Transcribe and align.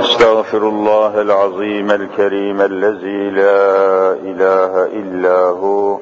أستغفر 0.00 0.68
الله 0.68 1.20
العظيم 1.20 1.90
الكريم 1.90 2.60
الذي 2.60 3.30
لا 3.30 4.12
إله 4.12 4.84
إلا 4.86 5.36
هو 5.36 5.98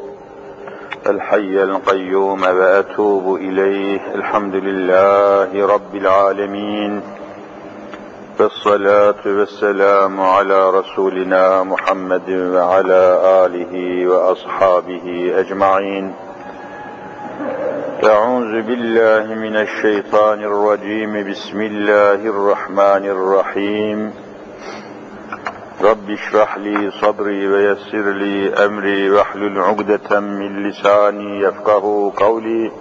الحي 1.07 1.63
القيوم 1.63 2.43
وأتوب 2.43 3.35
إليه 3.37 4.01
الحمد 4.15 4.55
لله 4.55 5.67
رب 5.67 5.95
العالمين 5.95 7.03
والصلاة 8.41 9.23
والسلام 9.27 10.21
على 10.21 10.71
رسولنا 10.71 11.63
محمد 11.63 12.31
وعلى 12.31 13.03
آله 13.45 14.07
وأصحابه 14.09 15.33
أجمعين. 15.39 16.15
أعوذ 18.05 18.63
بالله 18.63 19.35
من 19.35 19.57
الشيطان 19.57 20.43
الرجيم. 20.43 21.31
بسم 21.31 21.61
الله 21.61 22.15
الرحمن 22.15 23.05
الرحيم. 23.11 24.13
رب 25.83 26.11
اشرح 26.11 26.59
لي 26.59 26.91
صدري 26.91 27.49
ويسر 27.49 28.11
لي 28.11 28.55
أمري 28.55 29.11
واحلل 29.11 29.59
عقدة 29.59 30.21
من 30.21 30.71
لساني 30.71 31.41
يفقه 31.41 32.13
قولي. 32.17 32.73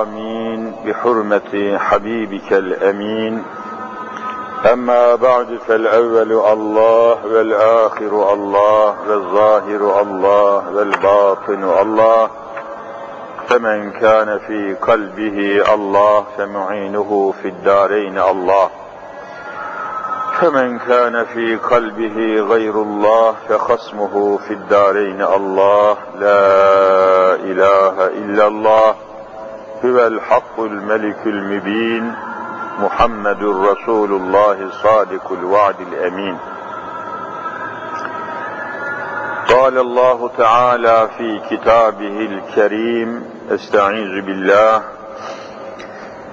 آمين. 0.00 0.72
بحرمة 0.86 1.78
حبيبك 1.78 2.52
الأمين. 2.52 3.42
أما 4.72 5.14
بعد 5.14 5.58
فالأول 5.68 6.32
الله 6.32 7.26
والآخر 7.26 8.32
الله 8.32 8.94
والظاهر 9.08 10.02
الله 10.02 10.74
والباطن 10.74 11.64
الله. 11.82 12.41
فمن 13.52 13.90
كان 13.90 14.38
في 14.38 14.74
قلبه 14.74 15.74
الله 15.74 16.24
فمعينه 16.38 17.34
في 17.42 17.48
الدارين 17.48 18.18
الله. 18.18 18.70
فمن 20.40 20.78
كان 20.78 21.24
في 21.24 21.56
قلبه 21.56 22.40
غير 22.40 22.82
الله 22.82 23.34
فخصمه 23.48 24.38
في 24.38 24.54
الدارين 24.54 25.22
الله. 25.22 25.96
لا 26.18 27.34
إله 27.34 28.06
إلا 28.06 28.46
الله. 28.46 28.94
هو 29.84 30.06
الحق 30.06 30.60
الملك 30.60 31.26
المبين. 31.26 32.14
محمد 32.78 33.42
رسول 33.42 34.12
الله 34.12 34.70
صادق 34.82 35.32
الوعد 35.32 35.80
الأمين. 35.80 36.38
قال 39.48 39.78
الله 39.78 40.30
تعالى 40.38 41.08
في 41.18 41.40
كتابه 41.50 42.18
الكريم 42.20 43.24
أستعيذ 43.52 44.20
بالله 44.26 44.82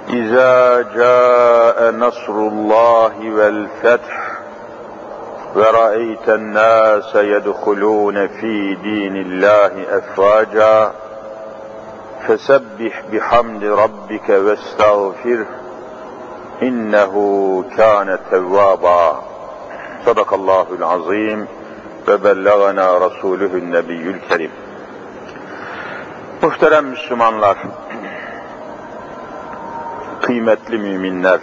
إذا 0.09 0.81
جاء 0.95 1.91
نصر 1.91 2.31
الله 2.31 3.31
والفتح 3.35 4.31
ورأيت 5.55 6.29
الناس 6.29 7.15
يدخلون 7.15 8.27
في 8.27 8.75
دين 8.75 9.15
الله 9.15 9.97
أفواجا 9.97 10.91
فسبح 12.27 13.03
بحمد 13.11 13.63
ربك 13.63 14.29
واستغفره 14.29 15.47
إنه 16.61 17.13
كان 17.77 18.19
توابا 18.31 19.21
صدق 20.05 20.33
الله 20.33 20.67
العظيم 20.79 21.47
bellagana 22.17 23.01
Resulühün 23.01 23.71
Nebiyyül 23.71 24.19
Kerim. 24.29 24.51
Muhterem 26.41 26.85
Müslümanlar, 26.85 27.57
kıymetli 30.21 30.77
müminler, 30.77 31.39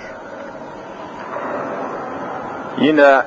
yine 2.78 3.22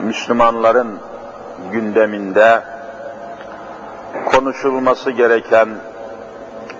Müslümanların 0.00 0.98
gündeminde 1.72 2.62
konuşulması 4.32 5.10
gereken, 5.10 5.68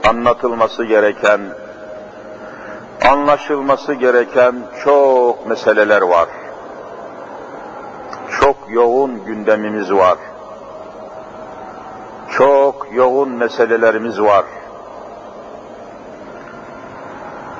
anlatılması 0.08 0.84
gereken, 0.84 1.40
anlaşılması 3.08 3.94
gereken 3.94 4.54
çok 4.84 5.46
meseleler 5.46 6.02
var 6.02 6.28
çok 8.44 8.56
yoğun 8.70 9.24
gündemimiz 9.24 9.92
var. 9.92 10.18
Çok 12.30 12.63
yoğun 12.94 13.28
meselelerimiz 13.28 14.20
var. 14.20 14.44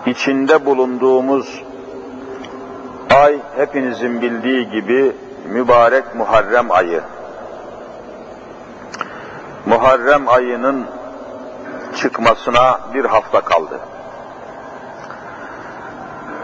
İçinde 0.06 0.66
bulunduğumuz 0.66 1.62
ay 3.14 3.38
hepinizin 3.56 4.22
bildiği 4.22 4.70
gibi 4.70 5.16
mübarek 5.48 6.14
Muharrem 6.14 6.70
ayı. 6.70 7.02
Muharrem 9.66 10.28
ayının 10.28 10.86
çıkmasına 11.96 12.80
bir 12.94 13.04
hafta 13.04 13.40
kaldı. 13.40 13.80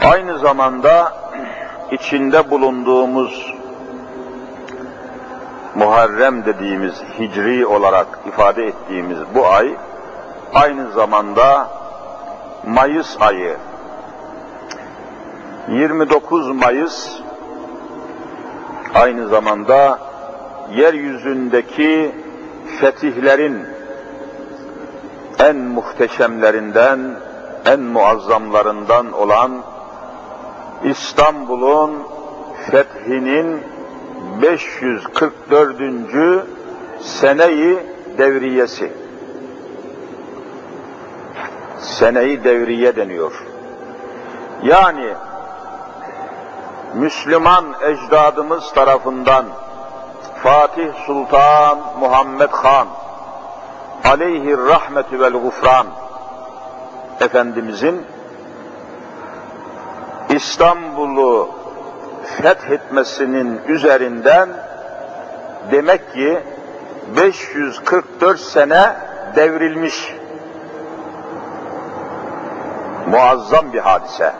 Aynı 0.05 0.39
zamanda 0.39 1.13
içinde 1.91 2.51
bulunduğumuz 2.51 3.60
Muharrem 5.75 6.45
dediğimiz 6.45 6.95
hicri 7.19 7.67
olarak 7.67 8.07
ifade 8.29 8.65
ettiğimiz 8.65 9.19
bu 9.35 9.47
ay 9.47 9.77
aynı 10.55 10.93
zamanda 10.93 11.69
Mayıs 12.67 13.17
ayı. 13.21 13.57
29 15.69 16.49
Mayıs 16.51 17.21
aynı 18.95 19.29
zamanda 19.29 19.99
yeryüzündeki 20.75 22.15
fetihlerin 22.81 23.67
en 25.39 25.57
muhteşemlerinden, 25.57 27.01
en 27.67 27.81
muazzamlarından 27.81 29.13
olan 29.13 29.53
İstanbul'un 30.85 32.03
fethinin 32.71 33.70
544. 34.43 36.47
seneyi 37.01 37.79
devriyesi. 38.19 38.93
Seneyi 41.79 42.45
devriye 42.45 42.97
deniyor. 42.97 43.45
Yani 44.63 45.15
Müslüman 46.95 47.65
ecdadımız 47.83 48.73
tarafından 48.73 49.45
Fatih 50.43 50.95
Sultan 51.07 51.79
Muhammed 52.01 52.51
Han 52.51 52.89
aleyhi 54.05 54.59
rahmetü 54.59 55.21
vel 55.21 55.33
gufran 55.33 55.87
Efendimizin 57.21 58.07
İstanbul'u 60.31 61.60
fethetmesinin 62.25 63.61
üzerinden 63.69 64.49
demek 65.73 66.13
ki 66.13 66.41
544 67.17 68.41
sene 68.41 68.97
devrilmiş. 69.37 70.15
Muazzam 73.07 73.73
bir 73.73 73.79
hadise. 73.79 74.33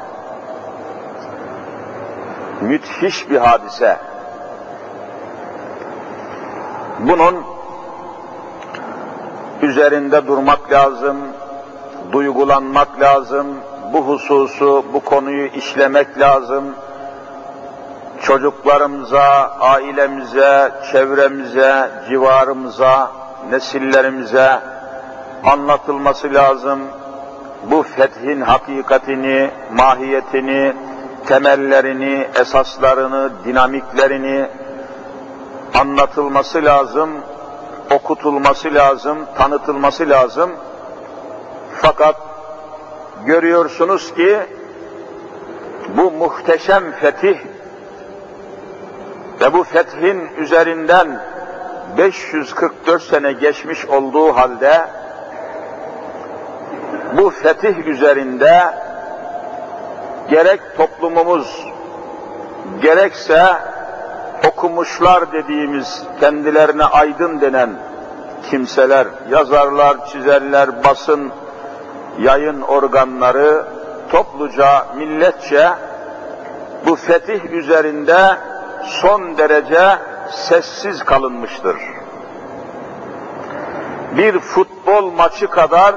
Müthiş 2.61 3.31
bir 3.31 3.37
hadise. 3.37 3.97
Bunun 6.99 7.45
üzerinde 9.63 10.27
durmak 10.27 10.73
lazım, 10.73 11.17
duygulanmak 12.13 13.01
lazım, 13.01 13.47
bu 13.93 13.99
hususu, 13.99 14.85
bu 14.93 15.01
konuyu 15.01 15.47
işlemek 15.47 16.19
lazım, 16.19 16.65
çocuklarımıza, 18.23 19.51
ailemize, 19.61 20.73
çevremize, 20.93 21.91
civarımıza, 22.09 23.11
nesillerimize 23.51 24.61
anlatılması 25.45 26.35
lazım. 26.35 26.81
Bu 27.71 27.83
fethin 27.83 28.41
hakikatini, 28.41 29.51
mahiyetini, 29.73 30.73
temellerini, 31.27 32.29
esaslarını, 32.41 33.31
dinamiklerini 33.45 34.47
anlatılması 35.75 36.65
lazım, 36.65 37.11
okutulması 37.91 38.75
lazım, 38.75 39.19
tanıtılması 39.39 40.09
lazım. 40.09 40.51
Fakat 41.83 42.17
görüyorsunuz 43.27 44.15
ki 44.15 44.39
bu 45.97 46.11
muhteşem 46.11 46.93
fetih 46.93 47.39
ve 49.41 49.53
bu 49.53 49.65
fethin 49.65 50.29
üzerinden 50.37 51.21
544 51.99 53.03
sene 53.03 53.33
geçmiş 53.33 53.87
olduğu 53.87 54.37
halde 54.37 54.87
bu 57.17 57.31
fetih 57.31 57.87
üzerinde 57.87 58.75
gerek 60.31 60.61
toplumumuz, 60.77 61.67
gerekse 62.83 63.43
okumuşlar 64.49 65.33
dediğimiz 65.33 66.03
kendilerine 66.21 66.85
aydın 66.85 67.41
denen 67.41 67.71
kimseler, 68.51 69.07
yazarlar, 69.31 70.07
çizerler, 70.07 70.85
basın, 70.85 71.33
yayın 72.19 72.61
organları 72.61 73.65
topluca, 74.11 74.87
milletçe 74.97 75.69
bu 76.87 76.97
fetih 76.97 77.45
üzerinde 77.45 78.37
son 78.85 79.39
derece 79.39 79.99
sessiz 80.31 81.05
kalınmıştır. 81.05 81.77
Bir 84.17 84.39
futbol 84.39 85.13
maçı 85.13 85.47
kadar 85.47 85.95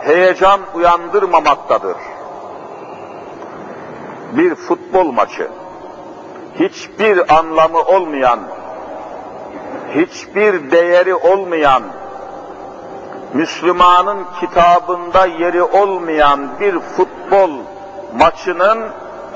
heyecan 0.00 0.60
uyandırmamaktadır. 0.74 1.96
Bir 4.32 4.54
futbol 4.54 5.12
maçı 5.12 5.48
hiçbir 6.60 7.38
anlamı 7.38 7.78
olmayan, 7.78 8.40
hiçbir 9.94 10.70
değeri 10.70 11.14
olmayan, 11.14 11.82
Müslümanın 13.34 14.26
kitabında 14.40 15.26
yeri 15.26 15.62
olmayan 15.62 16.60
bir 16.60 16.78
futbol 16.78 17.50
maçının 18.18 18.88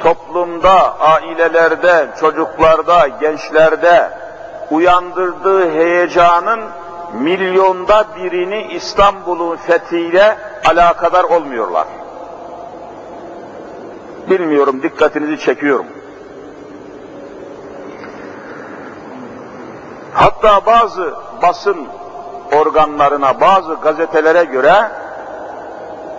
toplumda, 0.02 0.98
ailelerde, 1.00 2.06
çocuklarda, 2.20 3.08
gençlerde 3.08 4.10
uyandırdığı 4.70 5.70
heyecanın 5.70 6.60
milyonda 7.12 8.04
birini 8.16 8.62
İstanbul'un 8.62 9.56
fethiyle 9.56 10.36
alakadar 10.64 11.24
olmuyorlar. 11.24 11.86
Bilmiyorum, 14.30 14.82
dikkatinizi 14.82 15.38
çekiyorum. 15.38 15.86
Hatta 20.14 20.66
bazı 20.66 21.14
basın 21.42 21.86
organlarına, 22.52 23.40
bazı 23.40 23.74
gazetelere 23.74 24.44
göre 24.44 24.90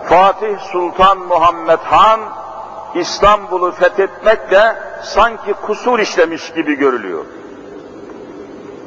Fatih 0.08 0.58
Sultan 0.58 1.18
Muhammed 1.18 1.78
Han 1.78 2.20
İstanbul'u 2.94 3.72
fethetmekle 3.72 4.76
sanki 5.02 5.52
kusur 5.52 5.98
işlemiş 5.98 6.52
gibi 6.52 6.74
görülüyor. 6.74 7.24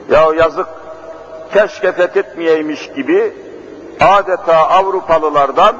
Ya 0.10 0.28
yazık, 0.38 0.68
keşke 1.54 1.92
fethetmeyeymiş 1.92 2.92
gibi 2.92 3.34
adeta 4.00 4.56
Avrupalılardan, 4.56 5.76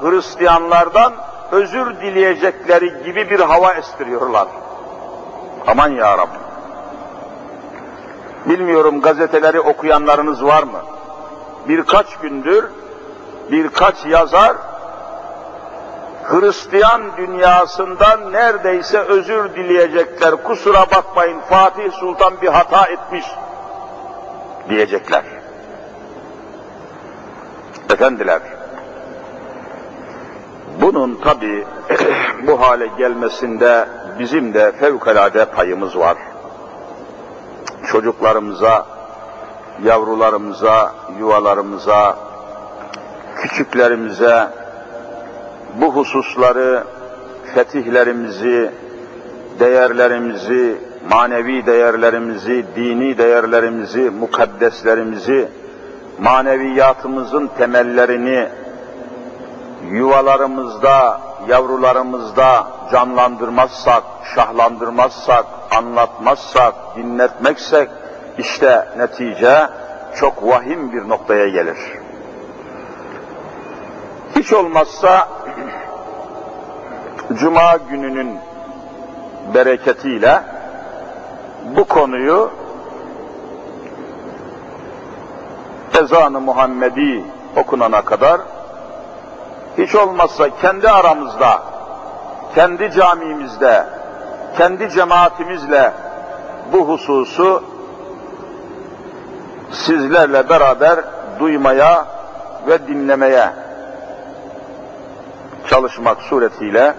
Hristiyanlardan 0.00 1.12
özür 1.52 2.00
dileyecekleri 2.00 3.04
gibi 3.04 3.30
bir 3.30 3.40
hava 3.40 3.72
estiriyorlar. 3.72 4.48
Aman 5.66 5.88
ya 5.88 6.18
Rabbi. 6.18 6.38
Bilmiyorum 8.46 9.00
gazeteleri 9.00 9.60
okuyanlarınız 9.60 10.44
var 10.44 10.62
mı? 10.62 10.80
Birkaç 11.68 12.16
gündür 12.16 12.64
birkaç 13.50 14.06
yazar 14.06 14.56
Hristiyan 16.30 17.02
dünyasından 17.16 18.32
neredeyse 18.32 18.98
özür 18.98 19.54
dileyecekler. 19.54 20.42
Kusura 20.44 20.80
bakmayın 20.80 21.40
Fatih 21.40 21.92
Sultan 21.92 22.40
bir 22.42 22.48
hata 22.48 22.86
etmiş 22.86 23.24
diyecekler. 24.68 25.24
Efendiler, 27.92 28.40
bunun 30.80 31.14
tabi 31.14 31.66
bu 32.46 32.60
hale 32.60 32.86
gelmesinde 32.86 33.88
bizim 34.18 34.54
de 34.54 34.72
fevkalade 34.72 35.44
payımız 35.44 35.98
var. 35.98 36.16
Çocuklarımıza, 37.92 38.86
yavrularımıza, 39.84 40.92
yuvalarımıza, 41.18 42.16
küçüklerimize 43.36 44.48
bu 45.80 45.94
hususları, 45.96 46.84
fetihlerimizi, 47.54 48.70
değerlerimizi, 49.60 50.76
manevi 51.10 51.66
değerlerimizi, 51.66 52.66
dini 52.76 53.18
değerlerimizi, 53.18 54.10
mukaddeslerimizi, 54.10 55.48
maneviyatımızın 56.18 57.50
temellerini 57.58 58.48
yuvalarımızda, 59.90 61.20
yavrularımızda 61.48 62.66
canlandırmazsak, 62.92 64.02
şahlandırmazsak, 64.34 65.46
anlatmazsak, 65.76 66.74
dinletmeksek, 66.96 67.88
işte 68.38 68.88
netice 68.96 69.68
çok 70.16 70.46
vahim 70.46 70.92
bir 70.92 71.08
noktaya 71.08 71.48
gelir. 71.48 71.99
Hiç 74.36 74.52
olmazsa 74.52 75.28
Cuma 77.34 77.76
gününün 77.90 78.38
bereketiyle 79.54 80.42
bu 81.76 81.84
konuyu 81.84 82.50
ezanı 86.00 86.40
Muhammedi 86.40 87.24
okunana 87.56 88.02
kadar 88.02 88.40
hiç 89.78 89.94
olmazsa 89.94 90.50
kendi 90.62 90.90
aramızda, 90.90 91.62
kendi 92.54 92.90
camimizde, 92.90 93.86
kendi 94.58 94.90
cemaatimizle 94.90 95.92
bu 96.72 96.88
hususu 96.88 97.62
sizlerle 99.70 100.48
beraber 100.48 101.00
duymaya 101.40 102.06
ve 102.68 102.88
dinlemeye 102.88 103.50
çalışmak 105.68 106.22
suretiyle 106.22 106.94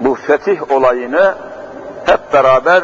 bu 0.00 0.14
fetih 0.14 0.70
olayını 0.72 1.34
hep 2.06 2.32
beraber 2.32 2.82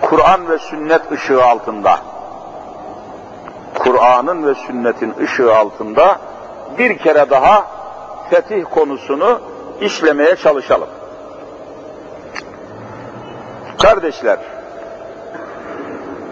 Kur'an 0.00 0.48
ve 0.48 0.58
sünnet 0.58 1.12
ışığı 1.12 1.44
altında 1.44 1.98
Kur'an'ın 3.74 4.46
ve 4.46 4.54
sünnetin 4.54 5.14
ışığı 5.20 5.56
altında 5.56 6.18
bir 6.78 6.98
kere 6.98 7.30
daha 7.30 7.66
fetih 8.30 8.64
konusunu 8.70 9.40
işlemeye 9.80 10.36
çalışalım. 10.36 10.88
Kardeşler, 13.82 14.38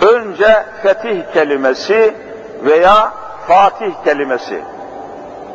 önce 0.01 0.65
fetih 0.83 1.33
kelimesi 1.33 2.15
veya 2.65 3.13
fatih 3.49 3.93
kelimesi. 4.05 4.74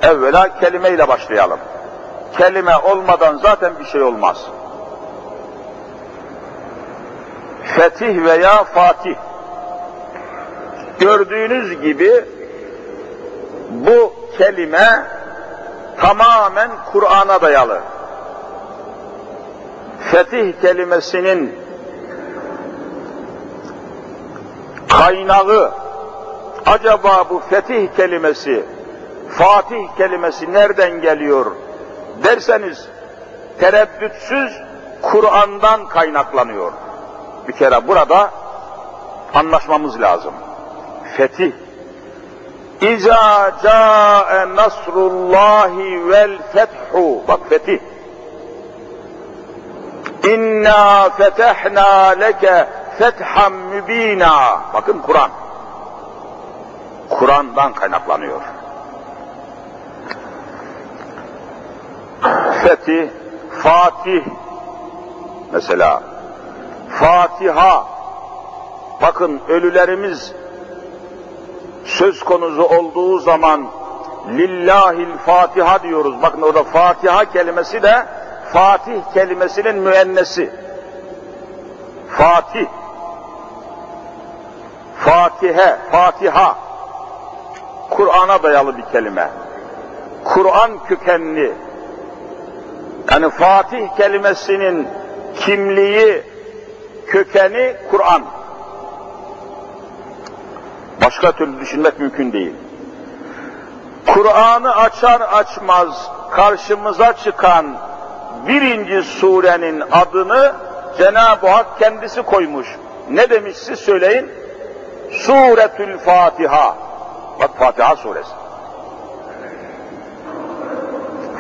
Evvela 0.02 0.60
kelimeyle 0.60 1.08
başlayalım. 1.08 1.60
Kelime 2.38 2.78
olmadan 2.78 3.38
zaten 3.38 3.80
bir 3.80 3.86
şey 3.86 4.02
olmaz. 4.02 4.46
Fetih 7.64 8.24
veya 8.24 8.64
fatih. 8.64 9.16
Gördüğünüz 11.00 11.82
gibi 11.82 12.26
bu 13.70 14.14
kelime 14.38 15.04
tamamen 15.98 16.72
Kur'an'a 16.92 17.42
dayalı. 17.42 17.80
Fetih 20.12 20.62
kelimesinin 20.62 21.56
kaynağı 24.90 25.72
acaba 26.66 27.26
bu 27.30 27.42
fetih 27.50 27.88
kelimesi, 27.98 28.66
fatih 29.30 29.88
kelimesi 29.98 30.54
nereden 30.54 31.02
geliyor 31.02 31.46
derseniz 32.24 32.88
tereddütsüz 33.60 34.62
Kur'an'dan 35.02 35.88
kaynaklanıyor. 35.88 36.72
Bir 37.48 37.54
kere 37.54 37.88
burada 37.88 38.32
anlaşmamız 39.34 40.02
lazım. 40.02 40.34
Fetih. 41.18 41.52
İza 42.82 43.52
ca'e 43.64 44.56
nasrullahi 44.56 46.10
vel 46.10 46.38
fethu. 46.54 47.28
Bak 47.28 47.40
fetih. 47.50 47.80
İnna 50.24 51.10
fetehna 51.10 52.08
leke 52.08 52.68
fethan 52.98 53.54
mübina. 53.54 54.62
Bakın 54.74 55.00
Kur'an. 55.00 55.30
Kur'an'dan 57.10 57.74
kaynaklanıyor. 57.74 58.42
Fetih, 62.64 63.10
Fatih 63.64 64.24
mesela 65.54 66.04
Fatiha 66.90 67.86
bakın 69.02 69.42
ölülerimiz 69.48 70.34
söz 71.86 72.24
konusu 72.24 72.64
olduğu 72.64 73.20
zaman 73.20 73.68
lillahil 74.28 75.18
Fatiha 75.26 75.84
diyoruz. 75.84 76.22
Bakın 76.22 76.42
orada 76.42 76.64
Fatiha 76.64 77.26
kelimesi 77.26 77.84
de 77.84 78.06
Fatih 78.54 79.02
kelimesinin 79.14 79.76
müennesi. 79.76 80.52
Fatih, 82.10 82.66
Fatihe, 85.00 85.78
Fatiha, 85.92 86.56
Kur'an'a 87.90 88.44
dayalı 88.44 88.78
bir 88.78 88.86
kelime. 88.92 89.30
Kur'an 90.26 90.84
kökenli, 90.88 91.56
yani 93.12 93.30
Fatih 93.30 93.88
kelimesinin 93.98 94.88
kimliği, 95.36 96.24
kökeni 97.08 97.76
Kur'an. 97.92 98.22
Başka 101.06 101.32
türlü 101.32 101.60
düşünmek 101.60 102.00
mümkün 102.00 102.34
değil. 102.34 102.54
Kur'an'ı 104.08 104.76
açar 104.76 105.22
açmaz 105.22 106.12
karşımıza 106.32 107.14
çıkan 107.14 107.78
birinci 108.48 109.04
surenin 109.04 109.84
adını 109.92 110.54
Cenab-ı 110.98 111.48
Hak 111.48 111.80
kendisi 111.80 112.22
koymuş. 112.22 112.68
Ne 113.10 113.30
demiş 113.30 113.58
siz 113.58 113.80
söyleyin? 113.80 114.32
Suretül 115.12 115.98
Fatiha. 115.98 116.78
Bak 117.40 117.50
Fatiha 117.60 117.96
suresi. 117.96 118.32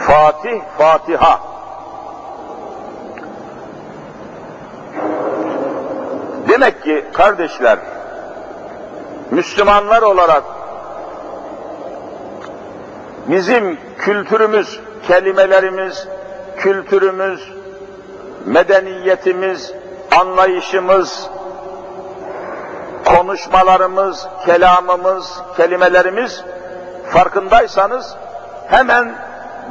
Fatih, 0.07 0.61
Fatiha. 0.77 1.48
Demek 6.59 6.83
ki 6.83 7.05
kardeşler, 7.13 7.79
Müslümanlar 9.31 10.01
olarak 10.01 10.43
bizim 13.27 13.77
kültürümüz, 13.97 14.79
kelimelerimiz, 15.07 16.07
kültürümüz, 16.57 17.51
medeniyetimiz, 18.45 19.73
anlayışımız, 20.19 21.29
konuşmalarımız, 23.05 24.27
kelamımız, 24.45 25.41
kelimelerimiz 25.57 26.43
farkındaysanız 27.09 28.15
hemen 28.67 29.15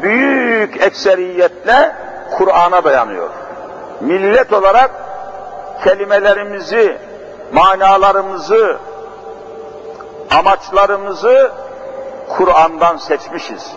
büyük 0.03 0.83
ekseriyetle 0.83 1.97
Kur'an'a 2.39 2.85
dayanıyor. 2.85 3.31
Millet 4.01 4.53
olarak 4.53 5.08
kelimelerimizi, 5.85 6.99
manalarımızı, 7.53 8.79
amaçlarımızı 10.31 11.53
Kur'an'dan 12.29 12.97
seçmişiz. 12.97 13.73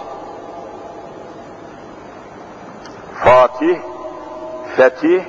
Fatih, 3.24 3.80
Fetih, 4.76 5.24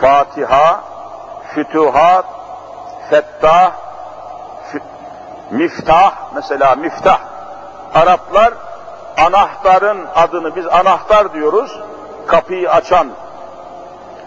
Fatiha, 0.00 0.84
Fütuhat, 1.54 2.24
Fettah, 3.10 3.72
Miftah, 5.50 6.12
mesela 6.34 6.74
Miftah. 6.74 7.20
Araplar 7.94 8.54
anahtarın 9.16 10.06
adını 10.14 10.56
biz 10.56 10.66
anahtar 10.66 11.34
diyoruz, 11.34 11.80
kapıyı 12.26 12.70
açan 12.70 13.08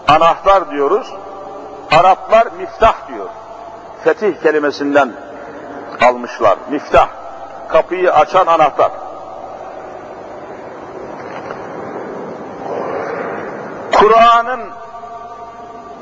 anahtar 0.08 0.70
diyoruz. 0.70 1.12
Araplar 1.90 2.46
miftah 2.58 3.08
diyor. 3.08 3.28
Fetih 4.04 4.42
kelimesinden 4.42 5.12
almışlar. 6.00 6.56
Miftah, 6.70 7.08
kapıyı 7.68 8.14
açan 8.14 8.46
anahtar. 8.46 8.90
Kur'an'ın 13.92 14.60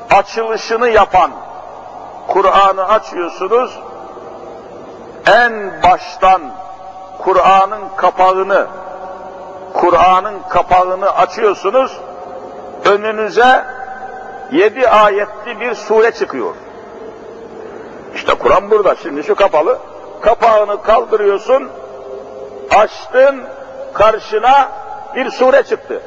açılışını 0.09 0.89
yapan, 0.89 1.31
Kur'an'ı 2.27 2.87
açıyorsunuz, 2.87 3.79
en 5.27 5.83
baştan 5.83 6.41
Kur'an'ın 7.17 7.83
kapağını, 7.95 8.67
Kur'an'ın 9.73 10.39
kapağını 10.49 11.09
açıyorsunuz, 11.11 11.99
önünüze 12.85 13.76
yedi 14.51 14.89
ayetli 14.89 15.59
bir 15.59 15.75
sure 15.75 16.11
çıkıyor. 16.11 16.53
İşte 18.15 18.33
Kur'an 18.33 18.71
burada, 18.71 18.95
şimdi 18.95 19.23
şu 19.23 19.35
kapalı, 19.35 19.79
kapağını 20.21 20.81
kaldırıyorsun, 20.81 21.69
açtın, 22.75 23.43
karşına 23.93 24.69
bir 25.15 25.29
sure 25.31 25.63
çıktı. 25.63 26.01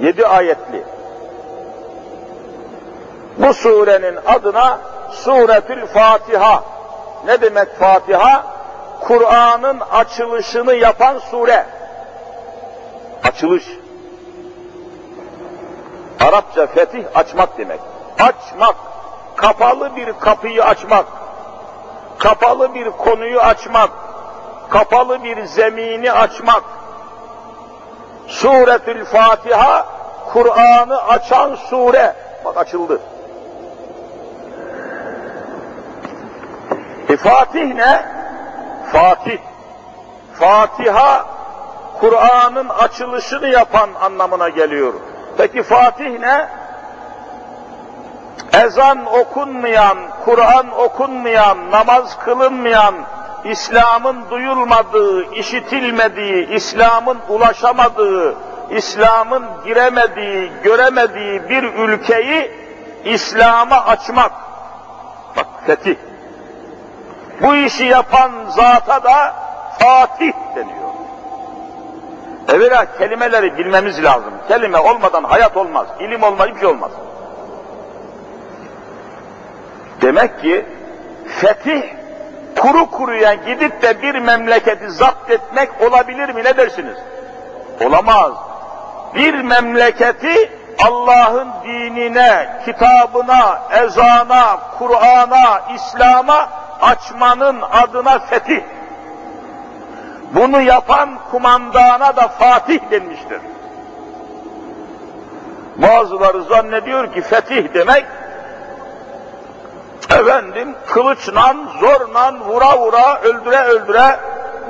Yedi 0.00 0.26
ayetli. 0.26 0.84
Bu 3.38 3.54
surenin 3.54 4.18
adına 4.26 4.78
Suretül 5.12 5.86
Fatiha. 5.86 6.64
Ne 7.26 7.40
demek 7.40 7.76
Fatiha? 7.78 8.44
Kur'an'ın 9.00 9.80
açılışını 9.80 10.74
yapan 10.74 11.18
sure. 11.30 11.66
Açılış. 13.24 13.64
Arapça 16.30 16.66
fetih 16.66 17.04
açmak 17.14 17.58
demek. 17.58 17.80
Açmak. 18.18 18.76
Kapalı 19.36 19.96
bir 19.96 20.12
kapıyı 20.12 20.64
açmak. 20.64 21.06
Kapalı 22.18 22.74
bir 22.74 22.90
konuyu 22.90 23.40
açmak. 23.40 23.90
Kapalı 24.70 25.24
bir 25.24 25.44
zemini 25.44 26.12
açmak. 26.12 26.62
Suretül 28.26 29.04
Fatiha 29.04 29.86
Kur'an'ı 30.32 31.02
açan 31.02 31.54
sure. 31.54 32.14
Bak 32.44 32.56
açıldı. 32.56 33.00
E 37.08 37.16
Fatih 37.16 37.74
ne? 37.74 38.04
Fatih. 38.92 39.38
Fatiha 40.34 41.26
Kur'an'ın 42.00 42.68
açılışını 42.68 43.48
yapan 43.48 43.90
anlamına 44.00 44.48
geliyor. 44.48 44.94
Peki 45.36 45.62
Fatih 45.62 46.20
ne? 46.20 46.48
Ezan 48.52 49.06
okunmayan, 49.06 49.98
Kur'an 50.24 50.78
okunmayan, 50.78 51.70
namaz 51.70 52.18
kılınmayan, 52.18 52.94
İslam'ın 53.44 54.30
duyulmadığı, 54.30 55.34
işitilmediği, 55.34 56.48
İslam'ın 56.48 57.18
ulaşamadığı, 57.28 58.36
İslam'ın 58.70 59.44
giremediği, 59.64 60.52
göremediği 60.64 61.48
bir 61.48 61.62
ülkeyi 61.62 62.50
İslam'a 63.04 63.84
açmak. 63.84 64.32
Bak 65.36 65.46
fetih. 65.66 65.96
Bu 67.42 67.54
işi 67.54 67.84
yapan 67.84 68.30
zata 68.48 69.04
da 69.04 69.34
Fatih 69.78 70.32
deniyor. 70.56 70.79
Evvela 72.54 72.86
kelimeleri 72.98 73.58
bilmemiz 73.58 74.04
lazım. 74.04 74.34
Kelime 74.48 74.78
olmadan 74.78 75.24
hayat 75.24 75.56
olmaz, 75.56 75.86
ilim 76.00 76.22
hiçbir 76.22 76.60
şey 76.60 76.68
olmaz. 76.68 76.90
Demek 80.02 80.40
ki 80.40 80.66
fetih 81.28 81.82
kuru 82.58 82.90
kuruya 82.90 83.34
gidip 83.34 83.82
de 83.82 84.02
bir 84.02 84.14
memleketi 84.14 84.90
zapt 84.90 85.30
etmek 85.30 85.70
olabilir 85.80 86.28
mi 86.28 86.44
ne 86.44 86.56
dersiniz? 86.56 86.96
Olamaz. 87.86 88.32
Bir 89.14 89.34
memleketi 89.34 90.50
Allah'ın 90.86 91.48
dinine, 91.64 92.60
kitabına, 92.64 93.62
ezana, 93.82 94.58
Kur'an'a, 94.78 95.62
İslam'a 95.74 96.48
açmanın 96.82 97.62
adına 97.72 98.18
fetih. 98.18 98.62
Bunu 100.34 100.60
yapan 100.60 101.18
kumandana 101.30 102.16
da 102.16 102.28
Fatih 102.28 102.80
denmiştir. 102.90 103.40
Bazıları 105.76 106.42
zannediyor 106.42 107.12
ki 107.14 107.20
fetih 107.20 107.74
demek 107.74 108.04
efendim 110.10 110.74
kılıçla, 110.86 111.56
zorla, 111.80 112.34
vura 112.40 112.78
vura, 112.78 113.20
öldüre 113.20 113.62
öldüre 113.62 114.16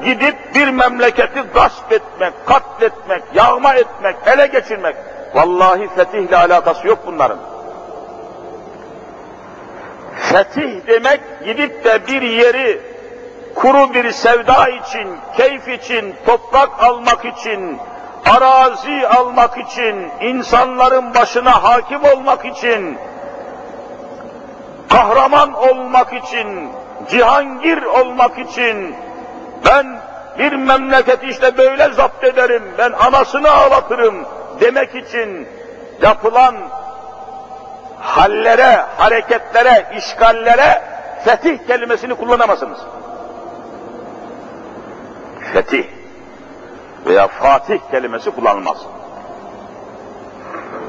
gidip 0.05 0.55
bir 0.55 0.69
memleketi 0.69 1.41
gasp 1.55 1.93
etmek, 1.93 2.47
katletmek, 2.47 3.23
yağma 3.35 3.75
etmek, 3.75 4.17
ele 4.27 4.47
geçirmek. 4.47 4.97
Vallahi 5.35 5.89
fetihle 5.97 6.37
alakası 6.37 6.89
yok 6.89 6.99
bunların. 7.07 7.39
Fetih 10.17 10.87
demek 10.87 11.21
gidip 11.45 11.85
de 11.85 12.07
bir 12.07 12.23
yeri 12.23 12.90
kuru 13.55 13.95
bir 13.95 14.11
sevda 14.11 14.69
için, 14.69 15.17
keyif 15.37 15.69
için, 15.69 16.15
toprak 16.27 16.83
almak 16.83 17.25
için, 17.25 17.79
arazi 18.37 19.09
almak 19.09 19.59
için, 19.59 20.11
insanların 20.21 21.15
başına 21.15 21.63
hakim 21.63 22.05
olmak 22.05 22.45
için, 22.45 22.99
kahraman 24.89 25.53
olmak 25.53 26.13
için, 26.13 26.69
cihangir 27.11 27.83
olmak 27.83 28.39
için, 28.39 28.97
ben 29.67 29.99
bir 30.39 30.53
memleketi 30.53 31.27
işte 31.27 31.59
böyle 31.59 31.89
zapt 31.93 32.25
ederim, 32.25 32.63
ben 32.79 32.93
anasını 32.93 33.51
ağlatırım 33.51 34.15
demek 34.61 34.95
için 34.95 35.49
yapılan 36.03 36.55
hallere, 38.01 38.85
hareketlere, 38.99 39.87
işgallere 39.97 40.83
fetih 41.25 41.67
kelimesini 41.67 42.15
kullanamazsınız. 42.15 42.79
Fetih 45.53 45.85
veya 47.07 47.29
Fatih 47.29 47.79
kelimesi 47.91 48.31
kullanılmaz. 48.31 48.79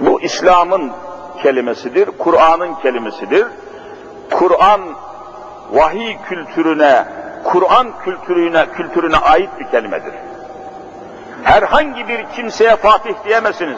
Bu 0.02 0.22
İslam'ın 0.22 0.92
kelimesidir, 1.44 2.10
Kur'an'ın 2.18 2.76
kelimesidir. 2.76 3.48
Kur'an 4.32 4.82
vahiy 5.72 6.18
kültürüne, 6.30 7.06
Kur'an 7.44 7.88
kültürüne, 8.04 8.66
kültürüne 8.72 9.18
ait 9.18 9.50
bir 9.60 9.72
kelimedir. 9.72 10.14
Herhangi 11.44 12.08
bir 12.08 12.26
kimseye 12.36 12.76
Fatih 12.76 13.14
diyemezsiniz. 13.26 13.78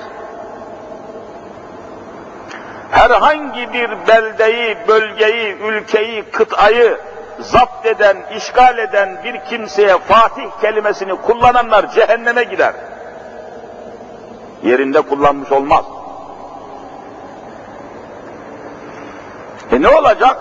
Herhangi 2.92 3.74
bir 3.74 4.08
beldeyi, 4.08 4.78
bölgeyi, 4.88 5.58
ülkeyi, 5.58 6.24
kıtayı 6.24 6.98
zapt 7.44 7.86
eden, 7.86 8.18
işgal 8.38 8.78
eden 8.78 9.24
bir 9.24 9.40
kimseye 9.50 9.98
Fatih 9.98 10.50
kelimesini 10.62 11.16
kullananlar 11.16 11.92
cehenneme 11.92 12.44
gider. 12.44 12.74
Yerinde 14.64 15.02
kullanmış 15.02 15.52
olmaz. 15.52 15.86
E 19.72 19.82
ne 19.82 19.90
olacak? 19.90 20.38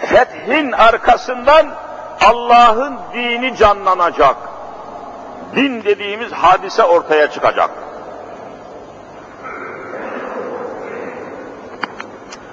Fethin 0.00 0.72
arkasından 0.72 1.66
Allah'ın 2.26 2.98
dini 3.14 3.56
canlanacak. 3.56 4.36
Din 5.56 5.84
dediğimiz 5.84 6.32
hadise 6.32 6.82
ortaya 6.82 7.30
çıkacak. 7.30 7.70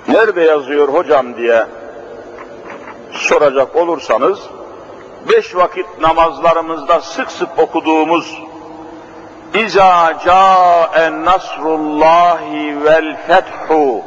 Nerede 0.08 0.41
yazıyor 0.41 0.88
hocam 0.88 1.36
diye 1.36 1.65
soracak 3.17 3.75
olursanız, 3.75 4.39
beş 5.29 5.55
vakit 5.55 5.86
namazlarımızda 6.01 7.01
sık 7.01 7.31
sık 7.31 7.60
okuduğumuz 7.60 8.41
İza 9.53 10.13
ca'en 10.25 11.25
nasrullahi 11.25 12.86
vel 12.86 13.17
fethu 13.27 14.01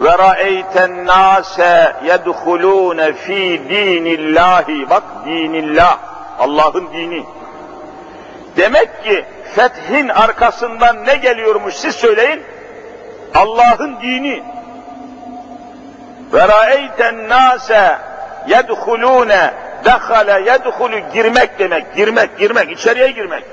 ve 0.00 0.18
ra'eyten 0.18 1.06
nase 1.06 1.96
yedhulûne 2.04 3.12
fi 3.12 3.60
dinillahi 3.70 4.90
bak 4.90 5.02
dinillah 5.24 5.98
Allah'ın 6.38 6.88
dini. 6.92 7.24
Demek 8.56 9.04
ki 9.04 9.24
fethin 9.54 10.08
arkasından 10.08 11.06
ne 11.06 11.14
geliyormuş 11.14 11.74
siz 11.74 11.94
söyleyin. 11.94 12.42
Allah'ın 13.34 14.00
dini. 14.02 14.42
Ve 16.32 16.48
ra'eyten 16.48 17.28
nase 17.28 17.98
yedhulûne 18.50 19.54
dehale 19.84 20.50
yedhulü 20.50 21.12
girmek 21.14 21.58
demek 21.58 21.94
girmek 21.96 22.38
girmek 22.38 22.70
içeriye 22.70 23.10
girmek 23.10 23.44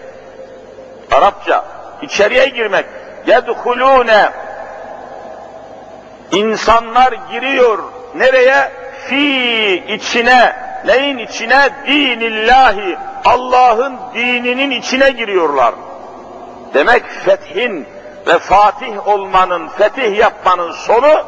Arapça 1.12 1.66
içeriye 2.01 2.48
girmek 2.48 2.86
yedhulûne 3.27 4.30
İnsanlar 6.32 7.13
giriyor 7.32 7.84
nereye? 8.16 8.72
Fi 9.08 9.84
içine, 9.88 10.56
neyin 10.86 11.18
içine? 11.18 11.70
Dinillahi, 11.88 12.98
Allah'ın 13.25 13.98
dininin 14.13 14.72
içine 14.72 15.10
giriyorlar. 15.10 15.75
Demek 16.74 17.04
fethin 17.25 17.88
ve 18.27 18.39
fatih 18.39 19.08
olmanın, 19.08 19.68
fetih 19.68 20.18
yapmanın 20.18 20.72
sonu 20.72 21.24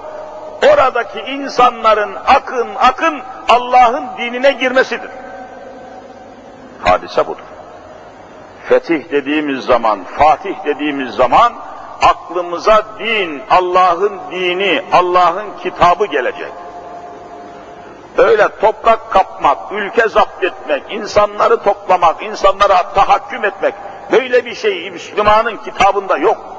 oradaki 0.68 1.20
insanların 1.20 2.16
akın 2.28 2.76
akın 2.76 3.22
Allah'ın 3.50 4.06
dinine 4.18 4.52
girmesidir. 4.52 5.10
Hadise 6.84 7.28
budur. 7.28 7.44
Fetih 8.70 9.12
dediğimiz 9.12 9.66
zaman, 9.66 10.04
fatih 10.04 10.56
dediğimiz 10.66 11.16
zaman 11.16 11.54
aklımıza 12.02 12.84
din, 13.00 13.44
Allah'ın 13.50 14.20
dini, 14.32 14.82
Allah'ın 14.92 15.46
kitabı 15.64 16.06
gelecek. 16.06 16.52
Öyle 18.18 18.48
toprak 18.62 19.12
kapmak, 19.12 19.58
ülke 19.72 20.10
zapt 20.10 20.44
etmek, 20.44 20.84
insanları 20.90 21.64
toplamak, 21.64 22.24
insanlara 22.24 22.94
tahakküm 22.94 23.46
etmek, 23.46 23.74
böyle 24.12 24.46
bir 24.46 24.56
şey 24.56 24.92
Müslümanın 24.92 25.58
kitabında 25.58 26.18
yok. 26.18 26.59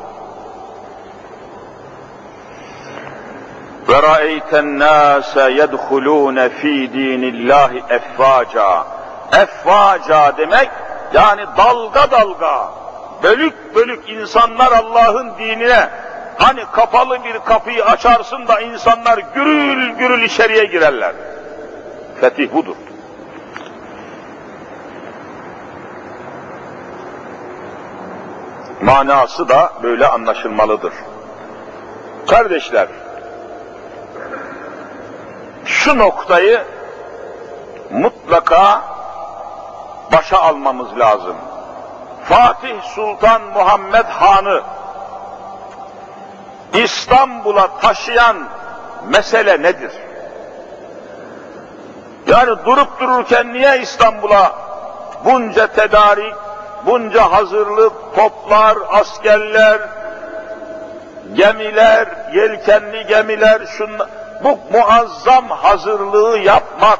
وَرَأَيْتَ 3.90 4.52
النَّاسَ 4.66 5.34
يَدْخُلُونَ 5.62 6.38
ف۪ي 6.60 6.76
د۪ينِ 6.96 7.24
اللّٰهِ 7.34 7.72
اَفْوَاجًا 7.98 8.84
Efvaca 9.34 10.38
demek, 10.38 10.70
yani 11.14 11.46
dalga 11.58 12.12
dalga, 12.12 12.70
bölük 13.24 13.76
bölük 13.76 14.10
insanlar 14.10 14.72
Allah'ın 14.72 15.38
dinine, 15.40 15.90
hani 16.38 16.64
kapalı 16.72 17.24
bir 17.24 17.40
kapıyı 17.40 17.86
açarsın 17.86 18.48
da 18.48 18.62
insanlar 18.62 19.18
gürül 19.36 19.90
gürül 19.90 20.24
içeriye 20.24 20.66
girerler. 20.66 21.14
Fetih 22.22 22.54
budur. 22.54 22.76
Manası 28.82 29.50
da 29.50 29.74
böyle 29.84 30.08
anlaşılmalıdır. 30.08 30.94
Kardeşler, 32.28 32.88
şu 35.71 35.99
noktayı 35.99 36.65
mutlaka 37.91 38.83
başa 40.13 40.39
almamız 40.39 40.99
lazım. 40.99 41.37
Fatih 42.25 42.83
Sultan 42.83 43.43
Muhammed 43.43 44.05
Han'ı 44.05 44.63
İstanbul'a 46.75 47.69
taşıyan 47.81 48.37
mesele 49.09 49.63
nedir? 49.63 49.93
Yani 52.27 52.65
durup 52.65 53.01
dururken 53.01 53.53
niye 53.53 53.81
İstanbul'a 53.81 54.53
bunca 55.25 55.67
tedarik, 55.67 56.35
bunca 56.87 57.33
hazırlık, 57.33 57.93
toplar, 58.17 58.77
askerler, 58.89 59.81
gemiler, 61.35 62.09
yelkenli 62.35 63.07
gemiler, 63.07 63.61
şunlar, 63.79 64.09
bu 64.45 64.59
muazzam 64.73 65.49
hazırlığı 65.49 66.39
yapmak 66.39 66.99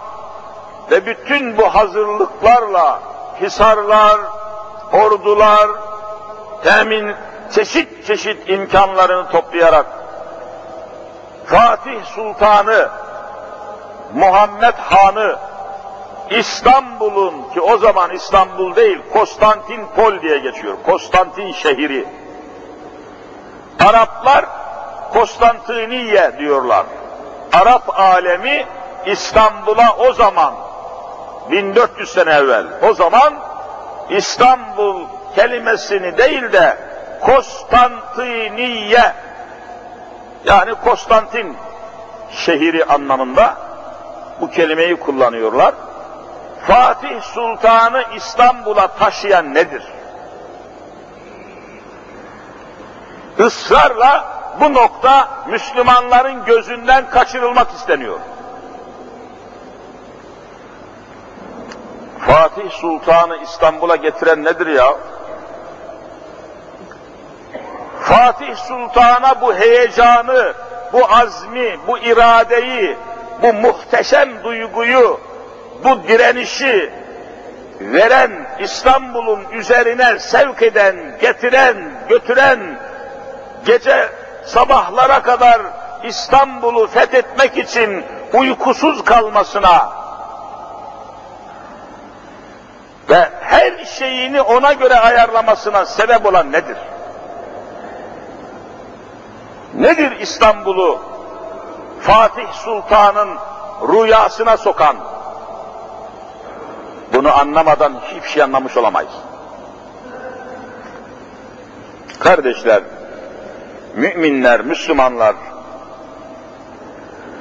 ve 0.91 1.07
bütün 1.07 1.59
bu 1.59 1.75
hazırlıklarla 1.75 3.01
hisarlar, 3.41 4.21
ordular, 4.93 5.69
temin 6.65 7.15
çeşit 7.55 8.07
çeşit 8.07 8.49
imkanlarını 8.49 9.31
toplayarak 9.31 9.87
Fatih 11.47 12.05
Sultanı, 12.05 12.89
Muhammed 14.15 14.75
Han'ı 14.75 15.37
İstanbul'un 16.31 17.53
ki 17.55 17.61
o 17.61 17.79
zaman 17.79 18.11
İstanbul 18.11 18.77
değil 18.77 18.99
Konstantinpol 19.13 20.21
diye 20.23 20.39
geçiyor. 20.39 20.77
Konstantin 20.87 21.53
şehri. 21.53 22.09
Araplar 23.89 24.45
Konstantiniye 25.13 26.39
diyorlar. 26.39 26.87
Arap 27.53 28.01
alemi 28.01 28.67
İstanbul'a 29.07 29.97
o 29.99 30.13
zaman 30.13 30.55
1400 31.51 32.13
sene 32.13 32.31
evvel 32.31 32.67
o 32.83 32.95
zaman 32.95 33.35
İstanbul 34.11 35.05
kelimesini 35.35 36.19
değil 36.19 36.53
de 36.53 36.79
Konstantiniye 37.21 39.13
yani 40.45 40.75
Konstantin 40.85 41.57
şehri 42.31 42.85
anlamında 42.85 43.55
bu 44.41 44.51
kelimeyi 44.51 44.97
kullanıyorlar. 44.97 45.75
Fatih 46.67 47.23
Sultan'ı 47.23 48.05
İstanbul'a 48.17 48.87
taşıyan 48.87 49.55
nedir? 49.55 49.83
Israrla 53.39 54.40
bu 54.61 54.75
nokta 54.75 55.29
Müslümanların 55.49 56.45
gözünden 56.45 57.11
kaçırılmak 57.11 57.71
isteniyor. 57.71 58.19
Fatih 62.19 62.71
Sultan'ı 62.71 63.37
İstanbul'a 63.37 63.97
getiren 63.97 64.45
nedir 64.45 64.67
ya? 64.67 64.95
Fatih 68.01 68.57
Sultan'a 68.57 69.41
bu 69.41 69.55
heyecanı, 69.55 70.55
bu 70.93 71.13
azmi, 71.13 71.79
bu 71.87 71.99
iradeyi, 71.99 72.97
bu 73.43 73.53
muhteşem 73.53 74.45
duyguyu, 74.45 75.21
bu 75.85 76.03
direnişi 76.09 76.93
veren, 77.81 78.47
İstanbul'un 78.61 79.51
üzerine 79.53 80.19
sevk 80.19 80.63
eden, 80.63 81.19
getiren, 81.21 81.77
götüren, 82.09 82.79
gece 83.65 84.09
sabahlara 84.45 85.23
kadar 85.23 85.63
İstanbul'u 86.05 86.87
fethetmek 86.87 87.57
için 87.59 88.05
uykusuz 88.33 89.05
kalmasına 89.05 89.91
ve 93.09 93.29
her 93.41 93.85
şeyini 93.85 94.43
ona 94.43 94.73
göre 94.73 94.95
ayarlamasına 94.95 95.87
sebep 95.87 96.27
olan 96.27 96.53
nedir? 96.53 96.77
Nedir 99.75 100.21
İstanbul'u 100.21 100.99
Fatih 102.01 102.53
Sultan'ın 102.53 103.39
rüyasına 103.89 104.57
sokan? 104.57 104.97
Bunu 107.15 107.39
anlamadan 107.39 108.01
hiçbir 108.05 108.29
şey 108.29 108.43
anlamış 108.43 108.77
olamayız. 108.77 109.13
Kardeşler, 112.19 112.83
müminler, 113.95 114.61
Müslümanlar, 114.61 115.35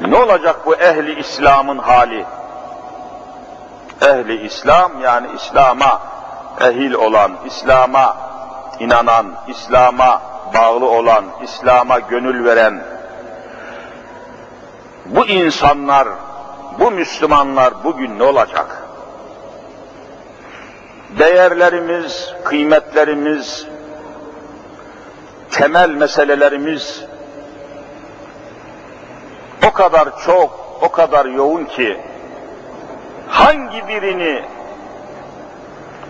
ne 0.08 0.16
olacak 0.18 0.66
bu 0.66 0.76
ehli 0.76 1.20
İslam'ın 1.20 1.78
hali? 1.78 2.26
Ehli 4.02 4.46
İslam 4.46 5.02
yani 5.02 5.28
İslam'a 5.36 6.02
ehil 6.62 6.94
olan, 6.94 7.32
İslam'a 7.46 8.18
inanan, 8.80 9.34
İslam'a 9.48 10.22
bağlı 10.54 10.86
olan, 10.86 11.26
İslam'a 11.44 12.00
gönül 12.00 12.46
veren 12.46 12.84
bu 15.06 15.26
insanlar, 15.26 16.08
bu 16.80 16.92
Müslümanlar 16.92 17.84
bugün 17.84 18.20
ne 18.20 18.24
olacak? 18.24 18.84
Değerlerimiz, 21.20 22.34
kıymetlerimiz, 22.44 23.68
temel 25.60 25.90
meselelerimiz 25.90 27.06
o 29.68 29.72
kadar 29.74 30.22
çok, 30.26 30.80
o 30.82 30.92
kadar 30.92 31.26
yoğun 31.26 31.66
ki 31.66 32.02
hangi 33.28 33.88
birini 33.88 34.46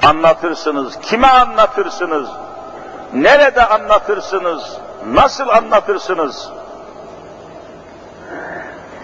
anlatırsınız, 0.04 1.00
kime 1.02 1.28
anlatırsınız, 1.28 2.30
nerede 3.14 3.66
anlatırsınız, 3.66 4.78
nasıl 5.06 5.48
anlatırsınız? 5.50 6.50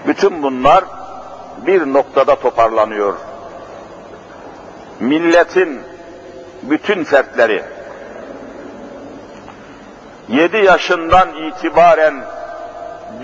Bütün 0.08 0.44
bunlar 0.44 0.84
bir 1.58 1.94
noktada 1.94 2.36
toparlanıyor. 2.36 3.14
Milletin 5.00 5.82
bütün 6.62 7.04
fertleri, 7.04 7.64
7 10.30 10.58
yaşından 10.58 11.30
itibaren 11.36 12.14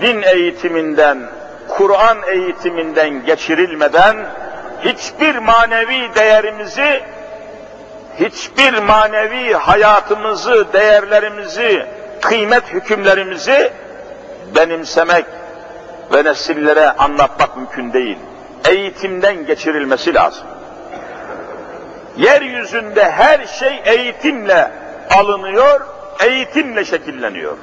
din 0.00 0.22
eğitiminden, 0.22 1.18
Kur'an 1.68 2.18
eğitiminden 2.26 3.26
geçirilmeden 3.26 4.16
hiçbir 4.84 5.36
manevi 5.36 6.14
değerimizi, 6.14 7.02
hiçbir 8.20 8.78
manevi 8.78 9.52
hayatımızı, 9.54 10.72
değerlerimizi, 10.72 11.86
kıymet 12.20 12.72
hükümlerimizi 12.72 13.72
benimsemek 14.54 15.24
ve 16.14 16.24
nesillere 16.24 16.90
anlatmak 16.90 17.56
mümkün 17.56 17.92
değil. 17.92 18.18
Eğitimden 18.68 19.46
geçirilmesi 19.46 20.14
lazım. 20.14 20.46
Yeryüzünde 22.16 23.10
her 23.10 23.46
şey 23.46 23.82
eğitimle 23.84 24.70
alınıyor, 25.10 25.80
eğitimle 26.20 26.84
şekilleniyor. 26.84 27.56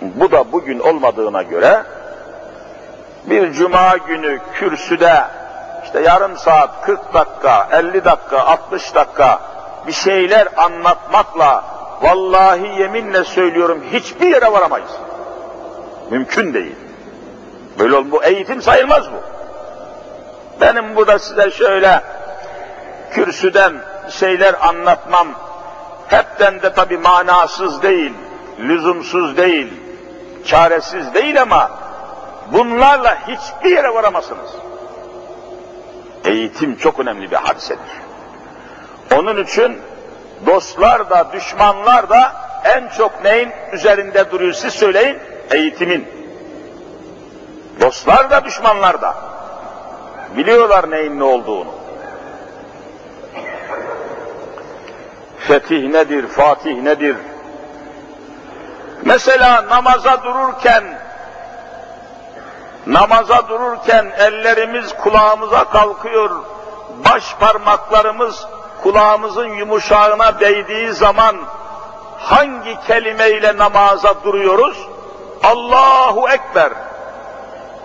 Bu 0.00 0.30
da 0.30 0.52
bugün 0.52 0.78
olmadığına 0.78 1.42
göre 1.42 1.82
bir 3.26 3.52
cuma 3.52 3.96
günü 3.96 4.40
kürsüde 4.54 5.24
işte 5.84 6.00
yarım 6.00 6.36
saat, 6.36 6.82
40 6.82 7.14
dakika, 7.14 7.68
50 7.72 8.04
dakika, 8.04 8.38
60 8.46 8.94
dakika 8.94 9.40
bir 9.86 9.92
şeyler 9.92 10.48
anlatmakla 10.56 11.64
vallahi 12.02 12.80
yeminle 12.80 13.24
söylüyorum 13.24 13.84
hiçbir 13.92 14.26
yere 14.26 14.52
varamayız. 14.52 14.90
Mümkün 16.10 16.54
değil. 16.54 16.76
Böyle 17.78 17.96
ol, 17.96 18.04
bu 18.10 18.24
eğitim 18.24 18.62
sayılmaz 18.62 19.04
bu. 19.12 19.16
Benim 20.60 20.96
burada 20.96 21.18
size 21.18 21.50
şöyle 21.50 22.00
kürsüden 23.10 23.72
şeyler 24.10 24.54
anlatmam 24.68 25.28
hepten 26.14 26.62
de 26.62 26.72
tabi 26.72 26.98
manasız 26.98 27.82
değil, 27.82 28.12
lüzumsuz 28.58 29.36
değil, 29.36 29.72
çaresiz 30.44 31.14
değil 31.14 31.42
ama 31.42 31.70
bunlarla 32.52 33.18
hiçbir 33.28 33.70
yere 33.70 33.94
varamazsınız. 33.94 34.50
Eğitim 36.24 36.76
çok 36.76 37.00
önemli 37.00 37.30
bir 37.30 37.36
hadisedir. 37.36 38.04
Onun 39.16 39.44
için 39.44 39.78
dostlar 40.46 41.10
da 41.10 41.32
düşmanlar 41.32 42.08
da 42.08 42.32
en 42.64 42.88
çok 42.88 43.24
neyin 43.24 43.50
üzerinde 43.72 44.30
duruyor 44.30 44.52
siz 44.52 44.74
söyleyin? 44.74 45.18
Eğitimin. 45.50 46.08
Dostlar 47.80 48.30
da 48.30 48.44
düşmanlar 48.44 49.02
da. 49.02 49.14
Biliyorlar 50.36 50.90
neyin 50.90 51.18
ne 51.18 51.24
olduğunu. 51.24 51.83
Fetih 55.48 55.88
nedir, 55.88 56.26
Fatih 56.26 56.82
nedir? 56.82 57.16
Mesela 59.02 59.68
namaza 59.68 60.24
dururken 60.24 60.84
namaza 62.86 63.48
dururken 63.48 64.12
ellerimiz 64.18 64.94
kulağımıza 64.94 65.64
kalkıyor, 65.64 66.30
baş 67.10 67.34
parmaklarımız 67.40 68.46
kulağımızın 68.82 69.48
yumuşağına 69.48 70.40
değdiği 70.40 70.92
zaman 70.92 71.36
hangi 72.18 72.80
kelimeyle 72.86 73.56
namaza 73.56 74.14
duruyoruz? 74.24 74.88
Allahu 75.42 76.28
Ekber. 76.28 76.72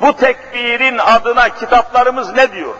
Bu 0.02 0.14
tekbirin 0.16 0.98
adına 0.98 1.50
kitaplarımız 1.50 2.34
ne 2.36 2.52
diyor? 2.52 2.76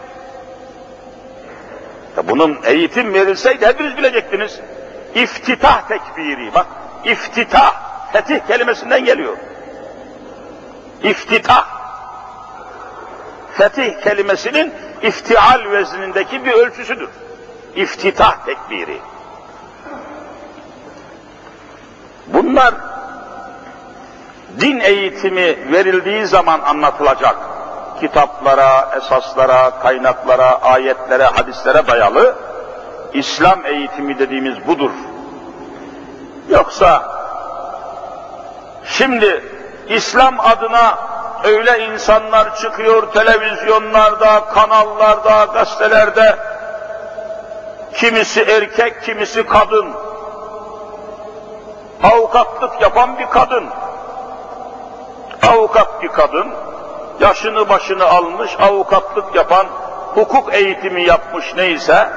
Ya 2.18 2.28
bunun 2.28 2.60
eğitim 2.64 3.14
verilseydi 3.14 3.66
hepiniz 3.66 3.98
bilecektiniz. 3.98 4.60
İftitah 5.16 5.88
tekbiri. 5.88 6.54
Bak 6.54 6.66
iftitah 7.04 7.74
fetih 8.14 8.40
kelimesinden 8.48 9.06
geliyor. 9.06 9.38
İftitah 11.04 11.66
fetih 13.54 14.02
kelimesinin 14.02 14.74
iftial 15.02 15.72
veznindeki 15.72 16.46
bir 16.46 16.52
ölçüsüdür. 16.52 17.10
İftitah 17.76 18.46
tekbiri. 18.46 19.02
Bunlar 22.28 22.74
din 24.60 24.80
eğitimi 24.80 25.72
verildiği 25.72 26.28
zaman 26.28 26.60
anlatılacak 26.60 27.36
kitaplara, 28.00 28.92
esaslara, 28.98 29.80
kaynaklara, 29.80 30.62
ayetlere, 30.62 31.24
hadislere 31.24 31.88
dayalı 31.88 32.36
İslam 33.14 33.66
eğitimi 33.66 34.20
dediğimiz 34.20 34.68
budur. 34.68 34.92
Yoksa 36.50 37.04
şimdi 38.86 39.44
İslam 39.90 40.40
adına 40.40 40.98
öyle 41.44 41.86
insanlar 41.86 42.56
çıkıyor 42.56 43.12
televizyonlarda, 43.14 44.46
kanallarda, 44.46 45.46
gazetelerde, 45.54 46.36
kimisi 47.94 48.42
erkek, 48.42 49.04
kimisi 49.04 49.46
kadın, 49.46 49.94
avukatlık 52.04 52.82
yapan 52.82 53.20
bir 53.20 53.26
kadın, 53.26 53.66
avukat 55.48 56.04
bir 56.04 56.10
kadın, 56.10 56.48
yaşını 57.20 57.70
başını 57.70 58.06
almış, 58.06 58.52
avukatlık 58.60 59.36
yapan, 59.36 59.66
hukuk 60.16 60.54
eğitimi 60.54 61.04
yapmış 61.04 61.54
neyse, 61.56 62.10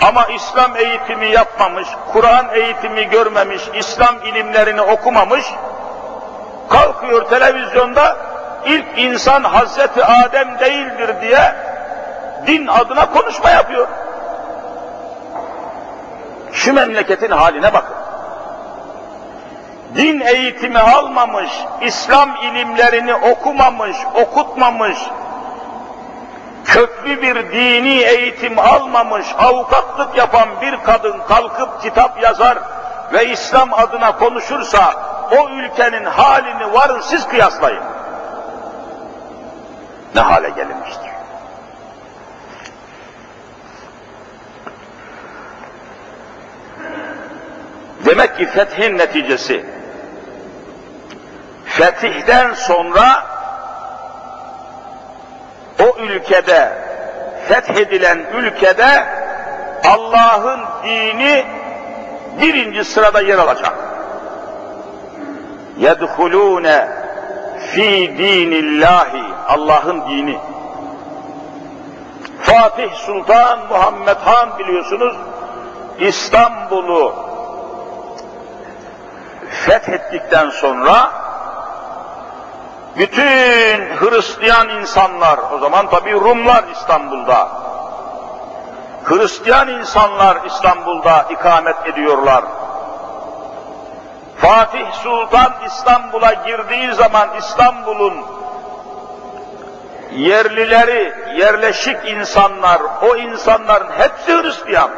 ama 0.00 0.26
İslam 0.26 0.76
eğitimi 0.76 1.26
yapmamış, 1.26 1.88
Kur'an 2.12 2.48
eğitimi 2.54 3.04
görmemiş, 3.04 3.62
İslam 3.74 4.16
ilimlerini 4.24 4.82
okumamış, 4.82 5.44
kalkıyor 6.70 7.28
televizyonda 7.28 8.16
ilk 8.66 8.86
insan 8.96 9.42
Hazreti 9.44 10.04
Adem 10.04 10.58
değildir 10.58 11.14
diye 11.20 11.54
din 12.46 12.66
adına 12.66 13.10
konuşma 13.10 13.50
yapıyor. 13.50 13.88
Şu 16.52 16.72
memleketin 16.72 17.30
haline 17.30 17.74
bakın 17.74 18.02
din 19.96 20.20
eğitimi 20.20 20.78
almamış, 20.78 21.50
İslam 21.80 22.36
ilimlerini 22.36 23.14
okumamış, 23.14 23.96
okutmamış, 24.14 24.98
köklü 26.72 27.22
bir 27.22 27.52
dini 27.52 28.02
eğitim 28.02 28.58
almamış, 28.58 29.26
avukatlık 29.38 30.16
yapan 30.16 30.48
bir 30.60 30.76
kadın 30.84 31.20
kalkıp 31.28 31.82
kitap 31.82 32.22
yazar 32.22 32.58
ve 33.12 33.26
İslam 33.26 33.74
adına 33.74 34.16
konuşursa 34.16 34.94
o 35.30 35.48
ülkenin 35.48 36.04
halini 36.04 36.72
varın 36.72 37.00
siz 37.00 37.28
kıyaslayın. 37.28 37.82
Ne 40.14 40.20
hale 40.20 40.50
gelinmiştir. 40.50 41.10
Demek 48.04 48.36
ki 48.36 48.46
fethin 48.46 48.98
neticesi, 48.98 49.66
fetihten 51.64 52.54
sonra 52.54 53.31
o 55.79 55.99
ülkede, 55.99 56.71
fethedilen 57.47 58.25
ülkede 58.33 59.05
Allah'ın 59.83 60.59
dini 60.83 61.45
birinci 62.41 62.83
sırada 62.83 63.21
yer 63.21 63.37
alacak. 63.37 63.73
يَدْخُلُونَ 65.79 66.87
fi 67.59 68.17
dinillahi 68.17 69.23
Allah'ın 69.47 70.09
dini. 70.09 70.37
Fatih 72.41 72.93
Sultan 72.93 73.59
Muhammed 73.69 74.17
Han 74.17 74.59
biliyorsunuz 74.59 75.15
İstanbul'u 75.99 77.15
fethettikten 79.49 80.49
sonra 80.49 81.11
bütün 82.96 83.96
Hristiyan 83.96 84.68
insanlar, 84.68 85.38
o 85.54 85.58
zaman 85.58 85.90
tabi 85.90 86.12
Rumlar 86.12 86.64
İstanbul'da, 86.72 87.48
Hristiyan 89.04 89.68
insanlar 89.68 90.38
İstanbul'da 90.46 91.26
ikamet 91.30 91.86
ediyorlar. 91.86 92.44
Fatih 94.36 94.92
Sultan 94.92 95.52
İstanbul'a 95.66 96.32
girdiği 96.32 96.92
zaman 96.92 97.28
İstanbul'un 97.38 98.14
yerlileri, 100.12 101.14
yerleşik 101.36 102.08
insanlar, 102.08 102.80
o 103.02 103.16
insanların 103.16 103.90
hepsi 103.98 104.42
Hristiyan. 104.42 104.90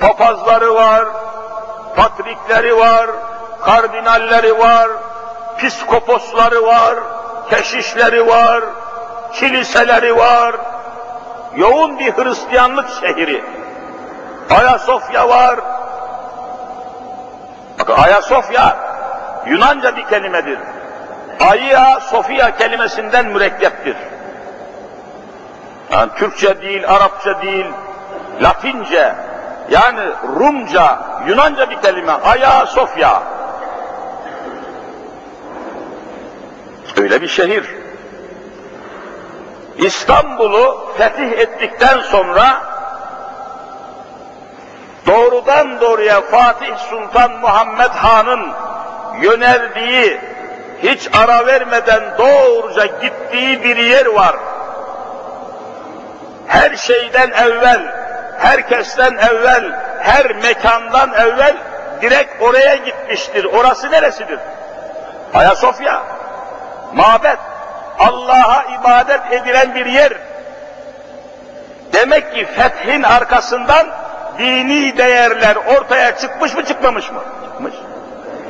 Papazları 0.00 0.74
var, 0.74 1.04
patrikleri 1.96 2.76
var, 2.76 3.06
kardinalleri 3.64 4.58
var, 4.58 4.88
piskoposları 5.58 6.66
var, 6.66 6.94
keşişleri 7.50 8.26
var, 8.26 8.64
kiliseleri 9.32 10.16
var. 10.16 10.56
Yoğun 11.56 11.98
bir 11.98 12.12
Hristiyanlık 12.12 12.88
şehri. 13.00 13.44
Ayasofya 14.50 15.28
var. 15.28 15.60
Bakın 17.78 17.94
Ayasofya 18.02 18.76
Yunanca 19.46 19.96
bir 19.96 20.06
kelimedir. 20.06 20.58
Ayya 21.40 22.00
Sofia 22.00 22.56
kelimesinden 22.56 23.26
mürekkeptir. 23.26 23.96
Yani 25.90 26.10
Türkçe 26.16 26.62
değil, 26.62 26.88
Arapça 26.88 27.42
değil, 27.42 27.66
Latince, 28.42 29.14
yani 29.70 30.00
Rumca, 30.38 30.98
Yunanca 31.26 31.70
bir 31.70 31.80
kelime. 31.82 32.12
Aya 32.12 32.66
Sofya. 32.66 33.22
Öyle 36.96 37.22
bir 37.22 37.28
şehir. 37.28 37.64
İstanbul'u 39.78 40.86
fetih 40.98 41.38
ettikten 41.38 42.00
sonra 42.00 42.62
doğrudan 45.06 45.80
doğruya 45.80 46.20
Fatih 46.20 46.76
Sultan 46.76 47.32
Muhammed 47.32 47.90
Han'ın 47.90 48.52
yöneldiği, 49.22 50.20
hiç 50.82 51.08
ara 51.12 51.46
vermeden 51.46 52.02
doğruca 52.18 52.86
gittiği 52.86 53.64
bir 53.64 53.76
yer 53.76 54.06
var. 54.06 54.36
Her 56.46 56.76
şeyden 56.76 57.30
evvel, 57.30 57.82
herkesten 58.38 59.16
evvel, 59.16 59.80
her 60.00 60.34
mekandan 60.34 61.12
evvel 61.12 61.56
direkt 62.02 62.42
oraya 62.42 62.76
gitmiştir. 62.76 63.44
Orası 63.44 63.90
neresidir? 63.90 64.38
Ayasofya. 65.34 66.15
Mabet. 66.94 67.38
Allah'a 67.98 68.64
ibadet 68.80 69.32
edilen 69.32 69.74
bir 69.74 69.86
yer. 69.86 70.12
Demek 71.92 72.34
ki 72.34 72.46
fethin 72.46 73.02
arkasından 73.02 73.86
dini 74.38 74.98
değerler 74.98 75.56
ortaya 75.56 76.16
çıkmış 76.16 76.54
mı 76.54 76.64
çıkmamış 76.64 77.10
mı? 77.10 77.20
Çıkmış. 77.44 77.74